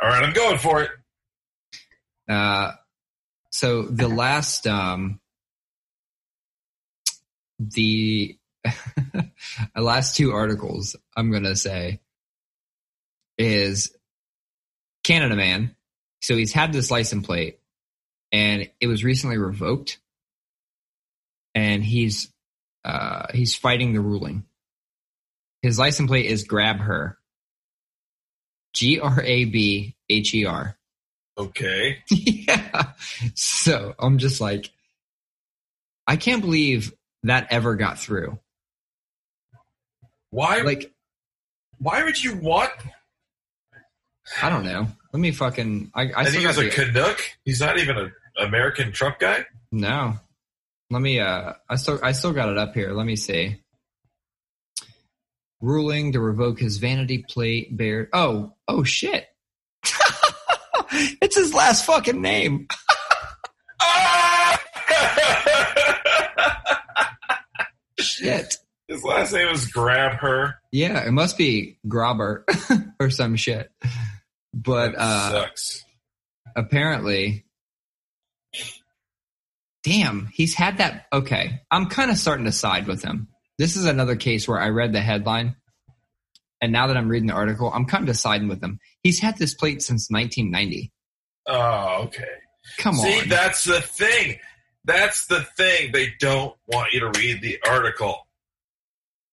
[0.00, 0.90] All right, I'm going for it.
[2.28, 2.72] Uh,
[3.50, 5.20] so the last, um,
[7.58, 8.36] the
[9.76, 12.00] last two articles I'm gonna say
[13.38, 13.96] is
[15.04, 15.74] Canada man.
[16.20, 17.58] So he's had this license plate,
[18.32, 19.98] and it was recently revoked,
[21.54, 22.32] and he's
[22.84, 24.44] uh, he's fighting the ruling.
[25.62, 27.18] His license plate is grab her.
[28.76, 30.76] G R A B H E R.
[31.38, 31.98] Okay.
[32.10, 32.92] yeah.
[33.34, 34.70] So I'm just like,
[36.06, 38.38] I can't believe that ever got through.
[40.30, 40.60] Why?
[40.60, 40.92] Like,
[41.78, 42.70] why would you want?
[44.42, 44.88] I don't know.
[45.12, 45.90] Let me fucking.
[45.94, 47.20] I, I and still he was got a Canuck.
[47.44, 49.46] He's not even an American truck guy.
[49.72, 50.14] no.
[50.90, 51.18] Let me.
[51.18, 51.98] Uh, I still.
[52.02, 52.92] I still got it up here.
[52.92, 53.60] Let me see.
[55.60, 57.76] Ruling to revoke his vanity plate.
[57.76, 58.08] Bear.
[58.12, 58.54] Oh.
[58.68, 59.26] Oh shit.
[60.92, 62.66] it's his last fucking name.
[67.98, 68.56] Shit.
[68.88, 70.56] His last name is Grab Her.
[70.70, 72.44] Yeah, it must be Grobber
[73.00, 73.70] or some shit.
[74.54, 75.84] But That uh, sucks.
[76.54, 77.44] apparently
[79.82, 83.28] damn he's had that okay i'm kind of starting to side with him
[83.58, 85.56] this is another case where i read the headline
[86.60, 89.36] and now that i'm reading the article i'm kind of siding with him he's had
[89.38, 90.92] this plate since 1990
[91.48, 92.24] Oh, okay.
[92.78, 94.38] come See, on See, that's the thing.
[94.84, 95.92] That's the thing.
[95.92, 98.26] They don't want you to read the article.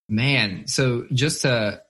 [0.07, 1.81] man so just to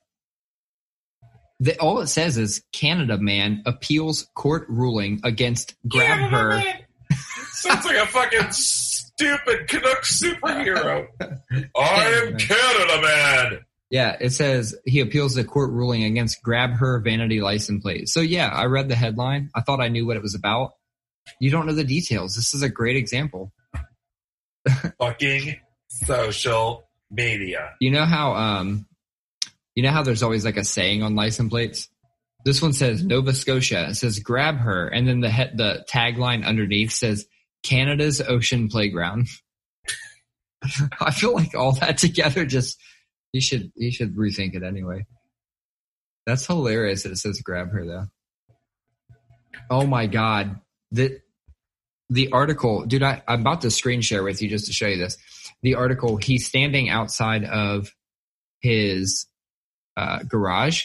[1.60, 6.74] the, all it says is canada man appeals court ruling against grab Canada her Man.
[7.52, 8.50] Sounds like a fucking
[9.16, 11.06] stupid Canuck superhero.
[11.76, 13.64] I am Canada Man.
[13.90, 18.08] Yeah, it says he appeals the court ruling against grab her vanity license plate.
[18.08, 19.50] So yeah, I read the headline.
[19.54, 20.72] I thought I knew what it was about.
[21.40, 22.34] You don't know the details.
[22.34, 23.52] This is a great example.
[24.98, 25.56] Fucking
[25.88, 27.74] social media.
[27.80, 28.86] You know how um
[29.74, 31.88] you know how there's always like a saying on license plates?
[32.44, 33.88] This one says Nova Scotia.
[33.90, 37.26] It says grab her and then the he- the tagline underneath says
[37.64, 39.26] Canada's Ocean Playground.
[41.00, 42.78] I feel like all that together just
[43.32, 45.04] you should you should rethink it anyway.
[46.26, 48.06] That's hilarious that it says grab her though.
[49.70, 50.60] Oh my god.
[50.92, 51.20] The
[52.10, 54.98] the article, dude, I, I'm about to screen share with you just to show you
[54.98, 55.16] this.
[55.62, 57.90] The article, he's standing outside of
[58.60, 59.26] his
[59.96, 60.84] uh, garage,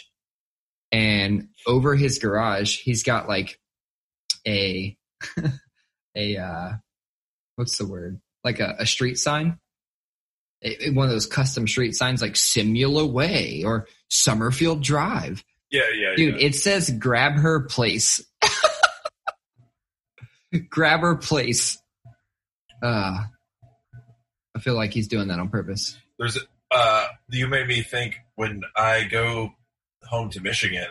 [0.91, 3.59] and over his garage, he's got like
[4.47, 4.97] a
[6.15, 6.71] a uh,
[7.55, 8.19] what's the word?
[8.43, 9.57] Like a, a street sign,
[10.63, 15.43] A- a- one of those custom street signs, like Simula Way or Summerfield Drive.
[15.71, 16.47] Yeah, yeah, Dude, yeah.
[16.47, 18.23] it says grab her place.
[20.69, 21.77] grab her place.
[22.81, 23.23] Uh,
[24.55, 25.97] I feel like he's doing that on purpose.
[26.17, 26.37] There's
[26.71, 29.53] uh you made me think when I go
[30.03, 30.87] home to Michigan,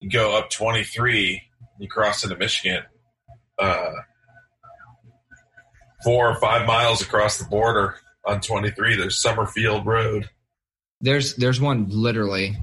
[0.00, 1.42] you go up 23,
[1.78, 2.82] you cross into Michigan,
[3.58, 3.92] uh,
[6.04, 10.28] four or five miles across the border on 23, there's Summerfield Road.
[11.00, 12.56] There's there's one literally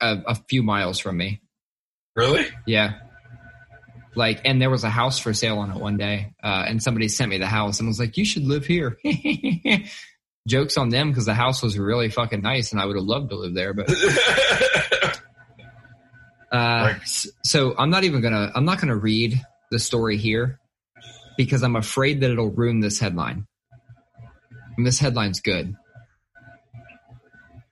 [0.00, 1.40] a, a few miles from me.
[2.16, 2.46] Really?
[2.66, 2.94] Yeah.
[4.16, 7.08] Like, and there was a house for sale on it one day, uh, and somebody
[7.08, 8.96] sent me the house and was like, "You should live here."
[10.48, 13.30] Jokes on them because the house was really fucking nice, and I would have loved
[13.30, 13.74] to live there.
[13.74, 13.90] But
[15.10, 15.14] uh,
[16.52, 16.96] Right.
[17.42, 19.40] so I'm not even gonna I'm not gonna read
[19.70, 20.60] the story here
[21.36, 23.46] because I'm afraid that it'll ruin this headline.
[24.76, 25.74] And this headline's good.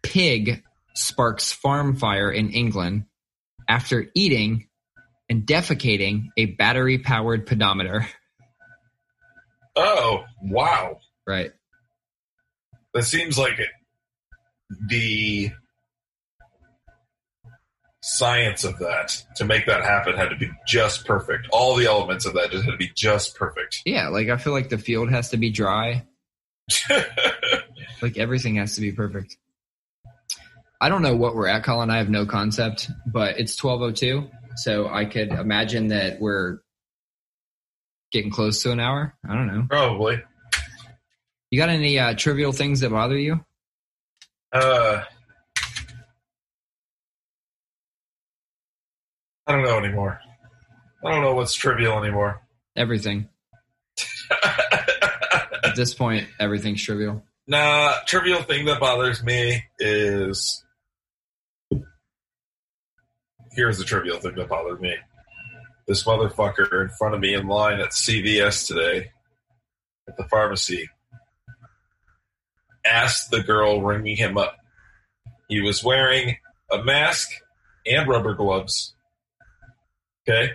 [0.03, 0.63] Pig
[0.95, 3.05] sparks farm fire in England
[3.69, 4.69] after eating
[5.29, 8.07] and defecating a battery powered pedometer.
[9.77, 10.99] oh, wow.
[11.27, 11.53] Right.
[12.95, 13.71] That seems like it,
[14.89, 15.53] the
[18.03, 21.49] science of that to make that happen had to be just perfect.
[21.53, 23.83] All the elements of that just had to be just perfect.
[23.85, 26.05] Yeah, like I feel like the field has to be dry.
[28.01, 29.37] Like everything has to be perfect.
[30.81, 31.89] I don't know what we're at, Colin.
[31.89, 36.59] I have no concept, but it's twelve oh two, so I could imagine that we're
[38.13, 39.15] Getting close to an hour.
[39.27, 39.67] I don't know.
[39.71, 40.23] Probably.
[41.51, 43.43] You got any uh, trivial things that bother you?
[44.53, 45.03] Uh,
[49.47, 50.21] I don't know anymore.
[51.05, 52.41] I don't know what's trivial anymore.
[52.77, 53.29] Everything.
[55.65, 57.23] At this point, everything's trivial.
[57.47, 60.65] nah, trivial thing that bothers me is.
[63.53, 64.95] Here's the trivial thing that bothered me.
[65.87, 69.11] This motherfucker in front of me in line at CVS today,
[70.09, 70.89] at the pharmacy,
[72.87, 74.57] asked the girl ringing him up.
[75.49, 76.37] He was wearing
[76.71, 77.29] a mask
[77.85, 78.95] and rubber gloves.
[80.29, 80.53] Okay?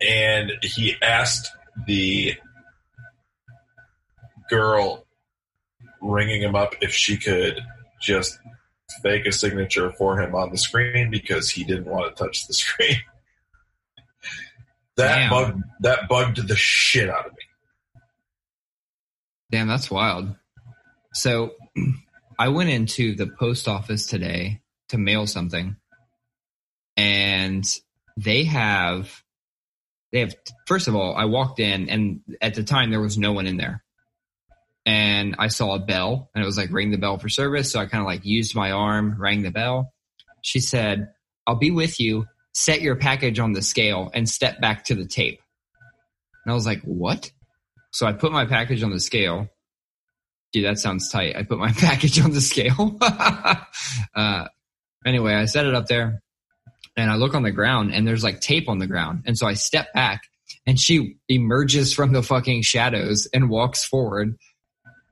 [0.00, 1.50] And he asked
[1.86, 2.34] the
[4.50, 5.04] girl
[6.00, 7.60] ringing him up if she could
[8.00, 8.38] just
[9.02, 12.54] fake a signature for him on the screen because he didn't want to touch the
[12.54, 12.96] screen.
[14.96, 15.30] that Damn.
[15.30, 17.38] bugged that bugged the shit out of me.
[19.50, 20.34] Damn, that's wild.
[21.14, 21.52] So
[22.38, 25.76] I went into the post office today to mail something,
[26.96, 27.64] and
[28.16, 29.22] they have
[30.12, 30.34] they have
[30.66, 33.56] first of all, I walked in and at the time there was no one in
[33.56, 33.82] there.
[34.84, 37.72] And I saw a bell and it was like ring the bell for service.
[37.72, 39.92] So I kind of like used my arm, rang the bell.
[40.42, 41.12] She said,
[41.46, 42.26] I'll be with you.
[42.52, 45.40] Set your package on the scale and step back to the tape.
[46.44, 47.30] And I was like, what?
[47.92, 49.48] So I put my package on the scale.
[50.52, 51.36] Dude, that sounds tight.
[51.36, 52.98] I put my package on the scale.
[54.14, 54.48] uh,
[55.06, 56.22] anyway, I set it up there
[56.96, 59.24] and I look on the ground and there's like tape on the ground.
[59.26, 60.22] And so I step back
[60.66, 64.36] and she emerges from the fucking shadows and walks forward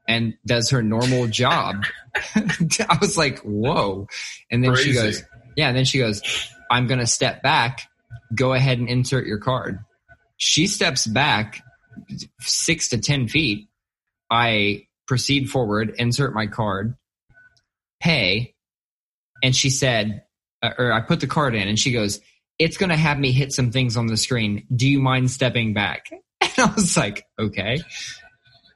[0.06, 1.84] and does her normal job.
[2.34, 4.08] I was like, whoa.
[4.50, 5.22] And then she goes,
[5.56, 5.68] yeah.
[5.68, 6.22] And then she goes,
[6.70, 7.82] I'm going to step back.
[8.34, 9.78] Go ahead and insert your card.
[10.36, 11.62] She steps back
[12.40, 13.68] six to 10 feet.
[14.30, 16.96] I proceed forward, insert my card,
[18.00, 18.54] pay.
[19.42, 20.22] And she said,
[20.62, 22.20] or I put the card in and she goes,
[22.58, 24.66] it's going to have me hit some things on the screen.
[24.74, 26.10] Do you mind stepping back?
[26.42, 27.80] And I was like, okay.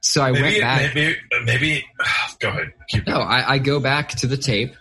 [0.01, 0.95] So I went back.
[0.95, 1.85] maybe, maybe.
[2.39, 2.72] Go ahead.
[2.89, 3.16] Keep No.
[3.16, 4.74] I, I go back to the tape,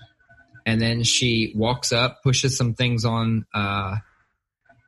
[0.66, 3.96] and then she walks up, pushes some things on uh,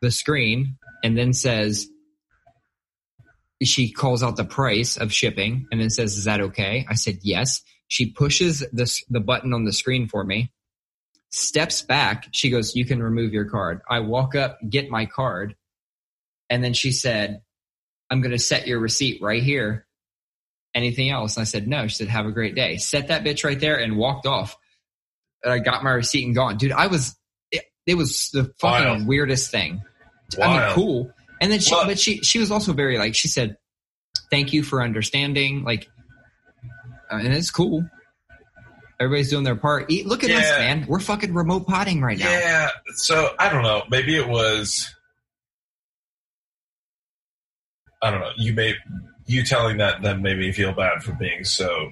[0.01, 1.88] the screen, and then says,
[3.63, 7.20] she calls out the price of shipping, and then says, "Is that okay?" I said,
[7.22, 10.51] "Yes." She pushes this the button on the screen for me,
[11.36, 12.27] steps back.
[12.31, 15.55] She goes, "You can remove your card." I walk up, get my card,
[16.49, 17.41] and then she said,
[18.09, 19.86] "I'm going to set your receipt right here."
[20.73, 21.38] anything else?
[21.38, 21.88] And I said, no.
[21.88, 22.75] She said, have a great day.
[22.75, 24.57] Set that bitch right there and walked off.
[25.41, 26.57] And I got my receipt and gone.
[26.57, 27.15] Dude, I was,
[27.49, 29.07] it, it was the fucking Wild.
[29.07, 29.81] weirdest thing.
[30.38, 31.11] I mean, cool.
[31.39, 33.55] And then she, Well- but she, she was also very like, she said,
[34.29, 35.63] thank you for understanding.
[35.63, 35.88] Like,
[37.09, 37.89] uh, and it's cool.
[39.00, 39.91] Everybody's doing their part.
[39.91, 40.86] Eat, look at us, man.
[40.88, 42.30] We're fucking remote potting right now.
[42.30, 42.70] Yeah.
[42.96, 43.84] So I don't know.
[43.89, 44.93] Maybe it was.
[48.02, 48.32] I don't know.
[48.38, 48.76] You may
[49.26, 51.91] you telling that then made me feel bad for being so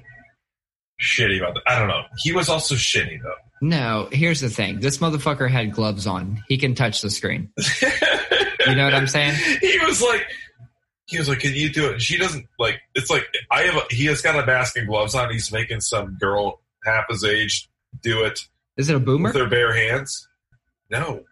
[1.02, 1.64] shitty about that.
[1.68, 2.04] I don't know.
[2.20, 3.36] He was also shitty though.
[3.62, 4.80] No, here's the thing.
[4.82, 6.44] This motherfucker had gloves on.
[6.50, 7.52] He can touch the screen.
[8.68, 9.36] You know what I'm saying?
[9.62, 10.26] he was like,
[11.06, 12.80] he was like, "Can you do it?" She doesn't like.
[12.96, 13.76] It's like I have.
[13.76, 15.30] A, he has got a mask and gloves on.
[15.32, 17.70] He's making some girl half his age
[18.02, 18.40] do it
[18.78, 19.30] Is it a boomer?
[19.30, 20.28] with their bare hands.
[20.90, 21.24] No,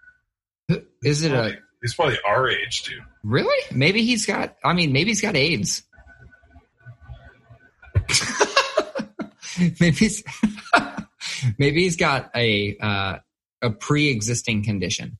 [1.04, 3.00] Is it a he's probably our age, dude.
[3.24, 3.64] Really?
[3.76, 4.56] Maybe he's got.
[4.64, 5.84] I mean, maybe he's got AIDS.
[9.80, 10.24] maybe he's,
[11.58, 13.18] maybe he's got a uh,
[13.62, 15.18] a pre-existing condition.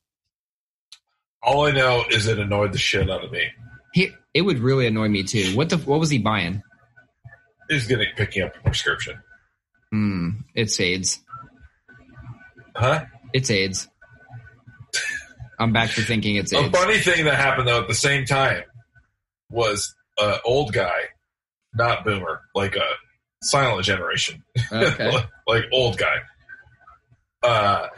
[1.42, 3.44] All I know is it annoyed the shit out of me.
[3.92, 5.56] He, it would really annoy me too.
[5.56, 5.76] What the?
[5.78, 6.62] What was he buying?
[7.68, 9.18] He's getting picking up a prescription,
[9.92, 10.30] Hmm.
[10.54, 11.20] It's AIDS.
[12.74, 13.04] huh?
[13.32, 13.88] It's AIDS.
[15.58, 18.62] I'm back to thinking it's A funny thing that happened though at the same time
[19.50, 20.98] was an old guy,
[21.74, 22.88] not boomer, like a
[23.42, 25.12] silent generation, Okay.
[25.46, 26.16] like old guy.
[27.42, 27.88] Uh,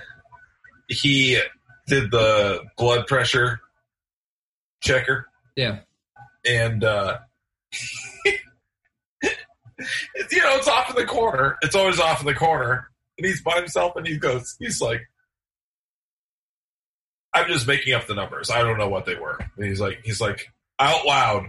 [0.89, 1.41] he
[1.87, 3.61] did the blood pressure
[4.83, 5.27] checker,
[5.57, 5.79] Yeah.
[6.47, 7.19] and uh,
[9.79, 11.57] it's, you know it's off in the corner.
[11.63, 15.03] It's always off in the corner, and he's by himself, and he goes, he's like.
[17.37, 18.49] I'm just making up the numbers.
[18.49, 19.37] I don't know what they were.
[19.57, 21.49] And he's like, he's like out loud,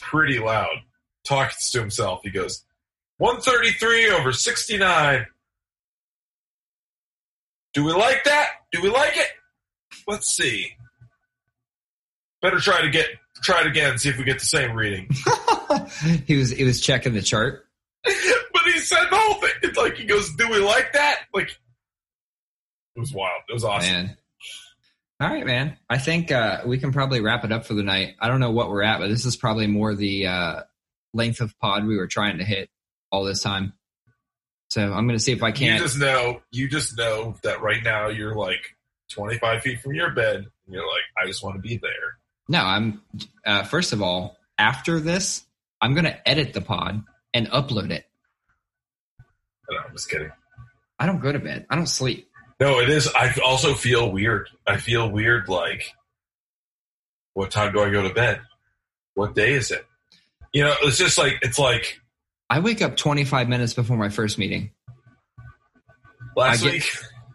[0.00, 0.76] pretty loud,
[1.24, 2.20] talking to himself.
[2.22, 2.64] He goes,
[3.18, 5.26] 133 over 69.
[7.72, 8.48] Do we like that?
[8.72, 9.28] Do we like it?
[10.06, 10.70] Let's see.
[12.40, 13.08] better try to get
[13.42, 15.08] try it again, see if we get the same reading.
[16.26, 17.63] he was he was checking the chart.
[18.64, 19.50] He said the whole thing.
[19.62, 21.50] It's like he goes, "Do we like that?" Like
[22.96, 23.42] it was wild.
[23.48, 23.92] It was awesome.
[23.92, 24.16] Man.
[25.20, 25.76] All right, man.
[25.88, 28.16] I think uh, we can probably wrap it up for the night.
[28.20, 30.60] I don't know what we're at, but this is probably more the uh,
[31.12, 32.68] length of pod we were trying to hit
[33.10, 33.72] all this time.
[34.70, 35.74] So I'm going to see if I can.
[35.74, 38.76] You just know, you just know that right now you're like
[39.12, 40.36] 25 feet from your bed.
[40.36, 42.18] And you're like, I just want to be there.
[42.48, 43.02] No, I'm.
[43.46, 45.44] Uh, first of all, after this,
[45.80, 47.02] I'm going to edit the pod
[47.32, 48.04] and upload it.
[49.70, 50.30] No, I'm just kidding.
[50.98, 51.66] I don't go to bed.
[51.70, 52.28] I don't sleep.
[52.60, 53.08] No, it is.
[53.14, 54.48] I also feel weird.
[54.66, 55.48] I feel weird.
[55.48, 55.92] Like,
[57.34, 58.40] what time do I go to bed?
[59.14, 59.84] What day is it?
[60.52, 62.00] You know, it's just like it's like
[62.48, 64.70] I wake up 25 minutes before my first meeting.
[66.36, 66.84] last I get- week.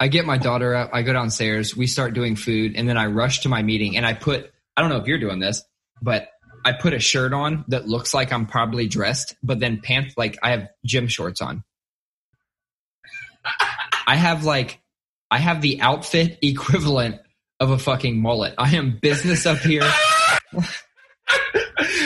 [0.02, 0.92] I get my daughter up.
[0.94, 1.76] I go downstairs.
[1.76, 3.98] We start doing food, and then I rush to my meeting.
[3.98, 4.50] And I put.
[4.78, 5.62] I don't know if you're doing this,
[6.02, 6.30] but
[6.64, 10.38] I put a shirt on that looks like I'm probably dressed, but then pants like
[10.42, 11.66] I have gym shorts on.
[14.10, 14.80] I have like
[15.30, 17.22] I have the outfit equivalent
[17.60, 18.56] of a fucking mullet.
[18.58, 19.84] I am business up here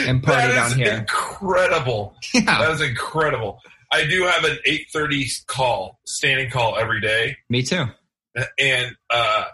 [0.06, 0.94] and party That down is here.
[0.98, 2.14] Incredible.
[2.34, 3.60] Yeah, That is incredible.
[3.92, 7.84] I do have an 8:30 call, standing call every day, me too.
[8.58, 9.44] and uh,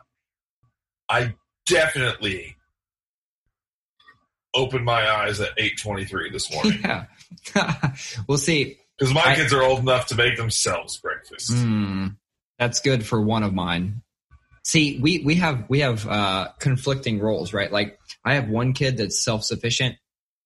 [1.09, 1.35] I
[1.67, 2.57] definitely
[4.55, 7.05] opened my eyes at 8:23 this morning Yeah,
[8.27, 8.79] we'll see.
[8.99, 11.51] because my I- kids are old enough to make themselves breakfast.
[11.53, 12.17] Mm,
[12.61, 14.03] that's good for one of mine.
[14.63, 17.73] See, we we have we have uh, conflicting roles, right?
[17.73, 19.97] Like I have one kid that's self sufficient.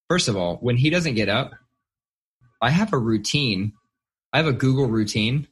[0.08, 1.50] First of all, when he doesn't get up,
[2.62, 3.72] I have a routine.
[4.32, 5.48] I have a Google routine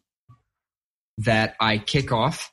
[1.19, 2.53] that I kick off.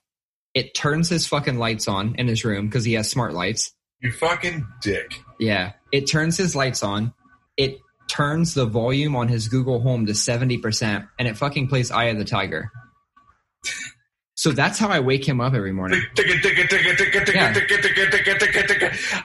[0.56, 3.72] It turns his fucking lights on in his room because he has smart lights.
[4.02, 5.22] You fucking dick.
[5.40, 7.14] Yeah, it turns his lights on.
[7.58, 7.78] It
[8.10, 12.18] turns the volume on his Google Home to 70% and it fucking plays Eye of
[12.18, 12.72] the Tiger.
[14.40, 16.02] So that's how I wake him up every morning.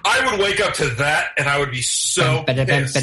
[0.04, 2.42] I would wake up to that and I would be so
[2.82, 2.94] pissed.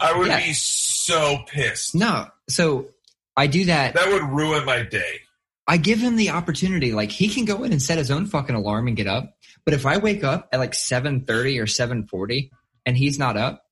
[0.00, 1.96] I would be so pissed.
[1.96, 2.90] No, so
[3.36, 3.94] I do that.
[3.94, 5.22] That would ruin my day.
[5.66, 6.92] I give him the opportunity.
[6.92, 9.36] Like he can go in and set his own fucking alarm and get up.
[9.64, 12.50] But if I wake up at like 7:30 or 7:40
[12.86, 13.64] and he's not up,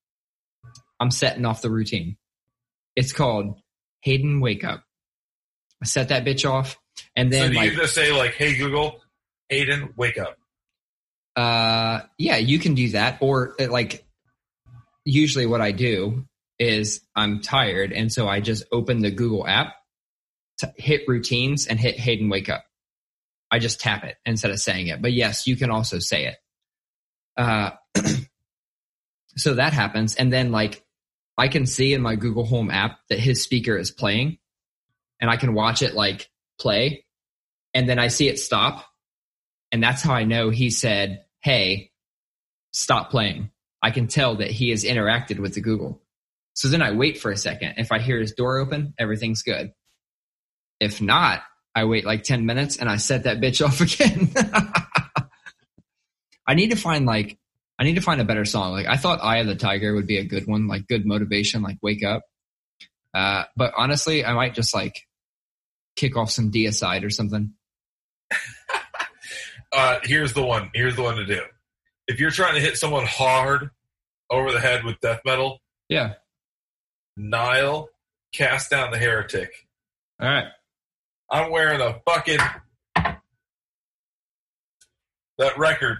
[0.98, 2.16] I'm setting off the routine.
[2.96, 3.60] It's called
[4.00, 4.82] Hayden Wake Up.
[5.84, 6.78] Set that bitch off
[7.16, 9.00] and So then do like you just say like, "Hey Google,
[9.48, 10.36] Hayden, wake up."
[11.36, 13.18] Uh, yeah, you can do that.
[13.20, 14.06] Or uh, like,
[15.04, 16.26] usually what I do
[16.58, 19.74] is I'm tired, and so I just open the Google app,
[20.76, 22.64] hit routines, and hit Hayden wake up.
[23.50, 25.02] I just tap it instead of saying it.
[25.02, 26.36] But yes, you can also say it.
[27.36, 27.70] Uh,
[29.36, 30.84] so that happens, and then like
[31.36, 34.38] I can see in my Google Home app that his speaker is playing,
[35.22, 36.28] and I can watch it like
[36.60, 37.06] play,
[37.72, 38.84] and then I see it stop,
[39.70, 41.90] and that's how I know he said, Hey,
[42.72, 43.50] stop playing.
[43.82, 46.02] I can tell that he has interacted with the Google.
[46.54, 47.74] So then I wait for a second.
[47.78, 49.72] If I hear his door open, everything's good.
[50.78, 51.42] If not,
[51.74, 54.30] I wait like 10 minutes and I set that bitch off again.
[56.46, 57.38] I need to find like,
[57.78, 58.72] I need to find a better song.
[58.72, 61.62] Like I thought Eye of the Tiger would be a good one, like good motivation,
[61.62, 62.22] like wake up.
[63.14, 65.02] Uh, but honestly, I might just like
[65.96, 67.52] kick off some deicide or something.
[69.74, 70.68] Uh, here's the one.
[70.74, 71.40] Here's the one to do.
[72.06, 73.70] If you're trying to hit someone hard
[74.28, 76.16] over the head with death metal, Yeah.
[77.16, 77.88] Nile,
[78.34, 79.50] cast down the heretic.
[80.20, 80.44] All right.
[81.30, 82.38] I'm wearing a fucking
[85.38, 85.98] that record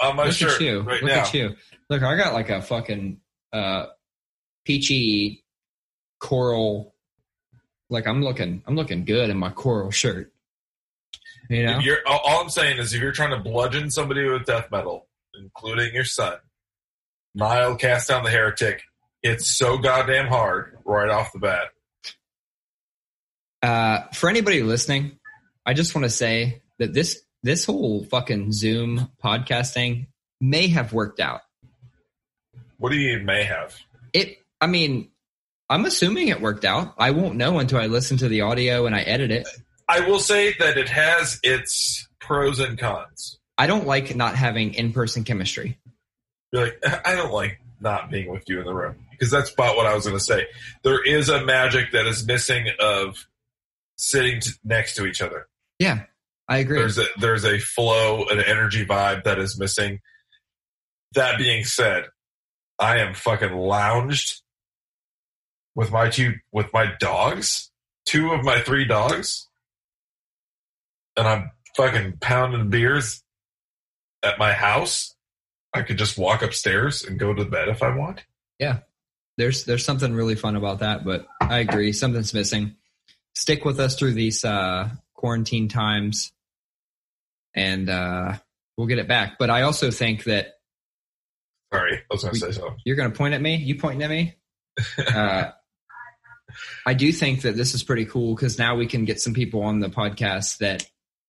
[0.00, 0.80] on my Look shirt at you.
[0.82, 1.20] right Look now.
[1.22, 1.56] at you.
[1.90, 3.18] Look, I got like a fucking
[3.52, 3.86] uh
[4.64, 5.44] peachy
[6.20, 6.94] coral
[7.90, 10.32] like I'm looking I'm looking good in my coral shirt.
[11.48, 11.78] You know?
[11.78, 14.70] If you're, all, all I'm saying is, if you're trying to bludgeon somebody with death
[14.70, 16.36] metal, including your son,
[17.34, 18.82] Nile cast down the heretic.
[19.22, 21.68] It's so goddamn hard right off the bat.
[23.62, 25.18] Uh for anybody listening,
[25.64, 30.08] I just want to say that this this whole fucking Zoom podcasting
[30.40, 31.40] may have worked out.
[32.78, 33.76] What do you mean may have?
[34.12, 35.10] It I mean,
[35.70, 36.94] I'm assuming it worked out.
[36.98, 39.46] I won't know until I listen to the audio and I edit it.
[39.88, 43.38] I will say that it has its pros and cons.
[43.56, 45.78] I don't like not having in-person chemistry.
[46.52, 49.76] You're like, I don't like not being with you in the room because that's about
[49.76, 50.46] what I was going to say.
[50.82, 53.26] There is a magic that is missing of
[53.96, 55.48] sitting t- next to each other.
[55.78, 56.04] Yeah,
[56.48, 56.78] I agree.
[56.78, 60.00] There's a there's a flow, an energy vibe that is missing.
[61.14, 62.04] that being said,
[62.78, 64.42] I am fucking lounged
[65.78, 67.70] with my two with my dogs,
[68.04, 69.46] two of my three dogs,
[71.16, 73.22] and I'm fucking pounding beers
[74.24, 75.14] at my house.
[75.72, 78.24] I could just walk upstairs and go to bed if I want.
[78.58, 78.80] Yeah.
[79.36, 82.74] There's there's something really fun about that, but I agree, something's missing.
[83.36, 86.32] Stick with us through these uh, quarantine times,
[87.54, 88.34] and uh,
[88.76, 89.38] we'll get it back.
[89.38, 90.54] But I also think that
[91.72, 92.78] Sorry, I was going to say something.
[92.84, 93.54] you're going to point at me.
[93.54, 94.34] You pointing at me?
[94.98, 95.50] Uh,
[96.86, 99.62] I do think that this is pretty cool because now we can get some people
[99.62, 100.86] on the podcast that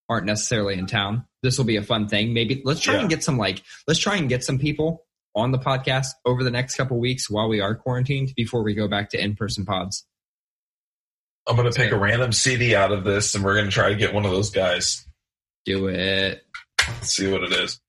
[0.08, 1.26] aren't necessarily in town.
[1.44, 2.34] This will be a fun thing.
[2.34, 3.02] Maybe let's try Yeah.
[3.02, 5.06] and get some like let's try and get some people
[5.36, 8.88] on the podcast over the next couple weeks while we are quarantined before we go
[8.88, 10.06] back to in person pods.
[11.48, 13.90] I'm going to pick a random CD out of this, and we're going to try
[13.90, 15.08] to get one of those guys.
[15.66, 16.44] Do it.
[16.88, 17.80] Let's see what it is.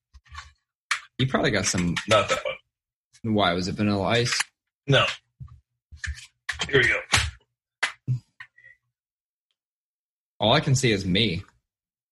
[1.18, 1.95] You probably got some.
[2.09, 3.35] Not that one.
[3.35, 4.41] Why was it Vanilla Ice?
[4.87, 5.05] No.
[6.68, 8.18] Here we go.
[10.38, 11.42] All I can see is me.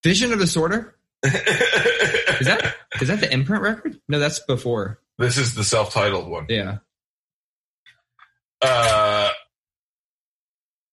[0.04, 0.94] Vision of Disorder.
[1.24, 4.00] Is that is that the imprint record?
[4.08, 5.00] No, that's before.
[5.18, 6.46] this is the self-titled one.
[6.48, 6.78] Yeah.
[8.62, 9.30] Uh,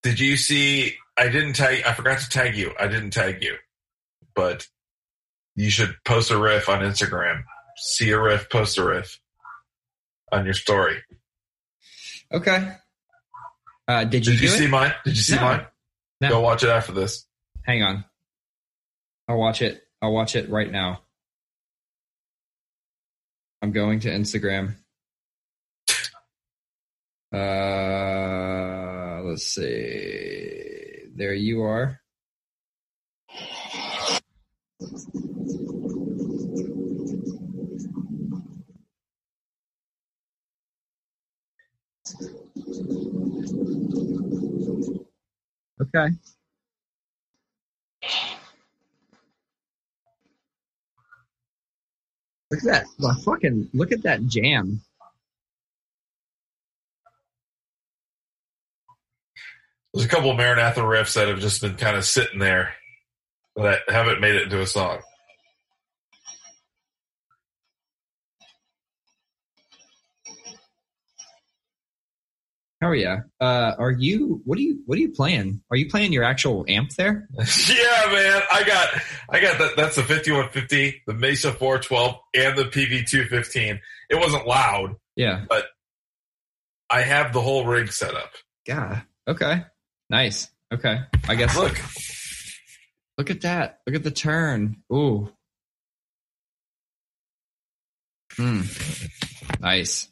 [0.02, 0.94] did you see?
[1.16, 1.84] I didn't tag.
[1.86, 2.72] I forgot to tag you.
[2.80, 3.54] I didn't tag you,
[4.34, 4.66] but
[5.54, 7.44] you should post a riff on Instagram.
[7.76, 9.20] See a riff, post a riff
[10.32, 10.96] on your story.
[12.32, 12.72] Okay.
[13.88, 14.52] Uh, did you Did you it?
[14.52, 14.92] see mine?
[15.04, 15.42] Did you see No.
[15.42, 15.66] mine?
[16.20, 16.28] No.
[16.30, 17.26] Go watch it after this.
[17.62, 18.04] Hang on.
[19.28, 19.82] I'll watch it.
[20.02, 21.02] I'll watch it right now.
[23.62, 24.76] I'm going to Instagram.
[27.32, 31.02] Uh, let's see.
[31.14, 32.00] There you are.
[45.80, 46.08] Okay.
[52.50, 52.86] Look at that.
[52.98, 54.80] Well, fucking look at that jam.
[59.92, 62.74] There's a couple of Maranatha riffs that have just been kind of sitting there
[63.56, 65.00] that haven't made it into a song.
[72.86, 73.22] Oh yeah.
[73.40, 74.40] Uh, are you?
[74.44, 74.80] What are you?
[74.86, 75.60] What are you playing?
[75.72, 77.28] Are you playing your actual amp there?
[77.36, 78.42] yeah, man.
[78.52, 78.88] I got
[79.28, 83.80] I got that that's the 5150, the Mesa 412, and the PV 215.
[84.08, 84.94] It wasn't loud.
[85.16, 85.46] Yeah.
[85.48, 85.64] But
[86.88, 88.30] I have the whole rig set up.
[88.68, 89.00] Yeah.
[89.26, 89.64] Okay.
[90.08, 90.48] Nice.
[90.72, 91.00] Okay.
[91.28, 91.56] I guess.
[91.56, 91.76] Look,
[93.18, 93.80] Look at that.
[93.84, 94.76] Look at the turn.
[94.92, 95.32] Ooh.
[98.36, 98.60] Hmm.
[99.60, 100.08] Nice.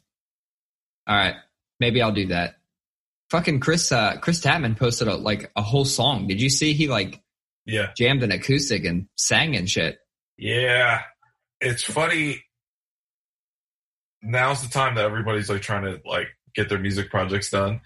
[1.07, 1.35] All right.
[1.79, 2.55] Maybe I'll do that.
[3.29, 3.91] Fucking Chris.
[3.91, 6.27] Uh, Chris Tatman posted a, like a whole song.
[6.27, 6.73] Did you see?
[6.73, 7.21] He like
[7.65, 7.91] yeah.
[7.97, 9.97] jammed an acoustic and sang and shit.
[10.37, 11.01] Yeah.
[11.59, 12.43] It's funny.
[14.21, 17.81] Now's the time that everybody's like trying to like get their music projects done.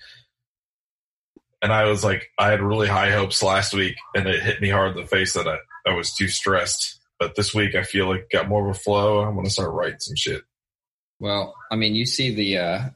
[1.62, 4.70] And I was like, I had really high hopes last week and it hit me
[4.70, 5.58] hard in the face that I,
[5.89, 7.00] I was too stressed.
[7.20, 9.20] But this week I feel like got more of a flow.
[9.20, 10.42] I'm gonna start writing some shit.
[11.20, 12.58] Well, I mean, you see the.
[12.58, 12.89] Uh,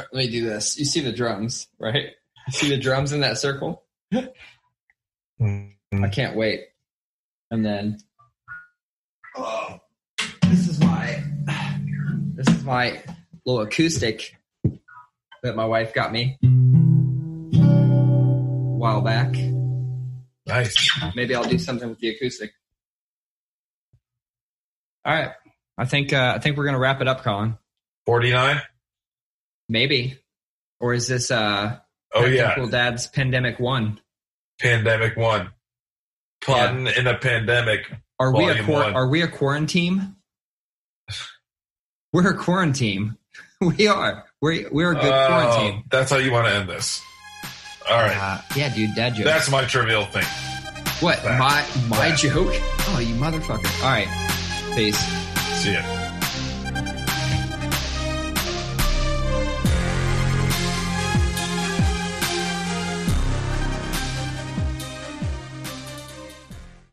[0.00, 0.78] right, let me do this.
[0.78, 2.10] You see the drums, right?
[2.46, 3.84] You see the drums in that circle.
[4.12, 6.64] I can't wait.
[7.50, 7.98] And then,
[9.36, 9.78] oh,
[10.42, 11.22] this is my
[12.34, 13.02] this is my
[13.46, 14.36] little acoustic
[15.42, 17.58] that my wife got me a
[18.76, 19.34] while back.
[20.46, 20.90] Nice.
[21.14, 22.52] Maybe I'll do something with the acoustic.
[25.04, 25.32] All right,
[25.78, 27.58] I think uh, I think we're gonna wrap it up, Colin.
[28.06, 28.60] 49?
[29.68, 30.18] Maybe,
[30.80, 31.78] or is this uh?
[32.14, 32.48] Oh yeah.
[32.48, 34.00] Technical Dad's Pandemic One?
[34.60, 35.50] Pandemic one.
[36.40, 37.80] Plotting in a pandemic.
[38.20, 40.14] Are we a quar- are we a quarantine?
[42.12, 43.16] We're a quarantine.
[43.60, 44.24] We are.
[44.42, 45.84] We're we're a good Oh, quarantine.
[45.90, 47.00] That's how you want to end this.
[47.88, 48.16] All right.
[48.16, 49.24] Uh, yeah, dude, dad joke.
[49.24, 50.24] That's my trivial thing.
[51.00, 51.38] what that.
[51.38, 52.18] my my That.
[52.18, 52.52] joke?
[52.88, 53.82] Oh, you motherfucker!
[53.82, 54.08] All right,
[54.76, 54.98] peace.
[55.62, 56.03] See ya.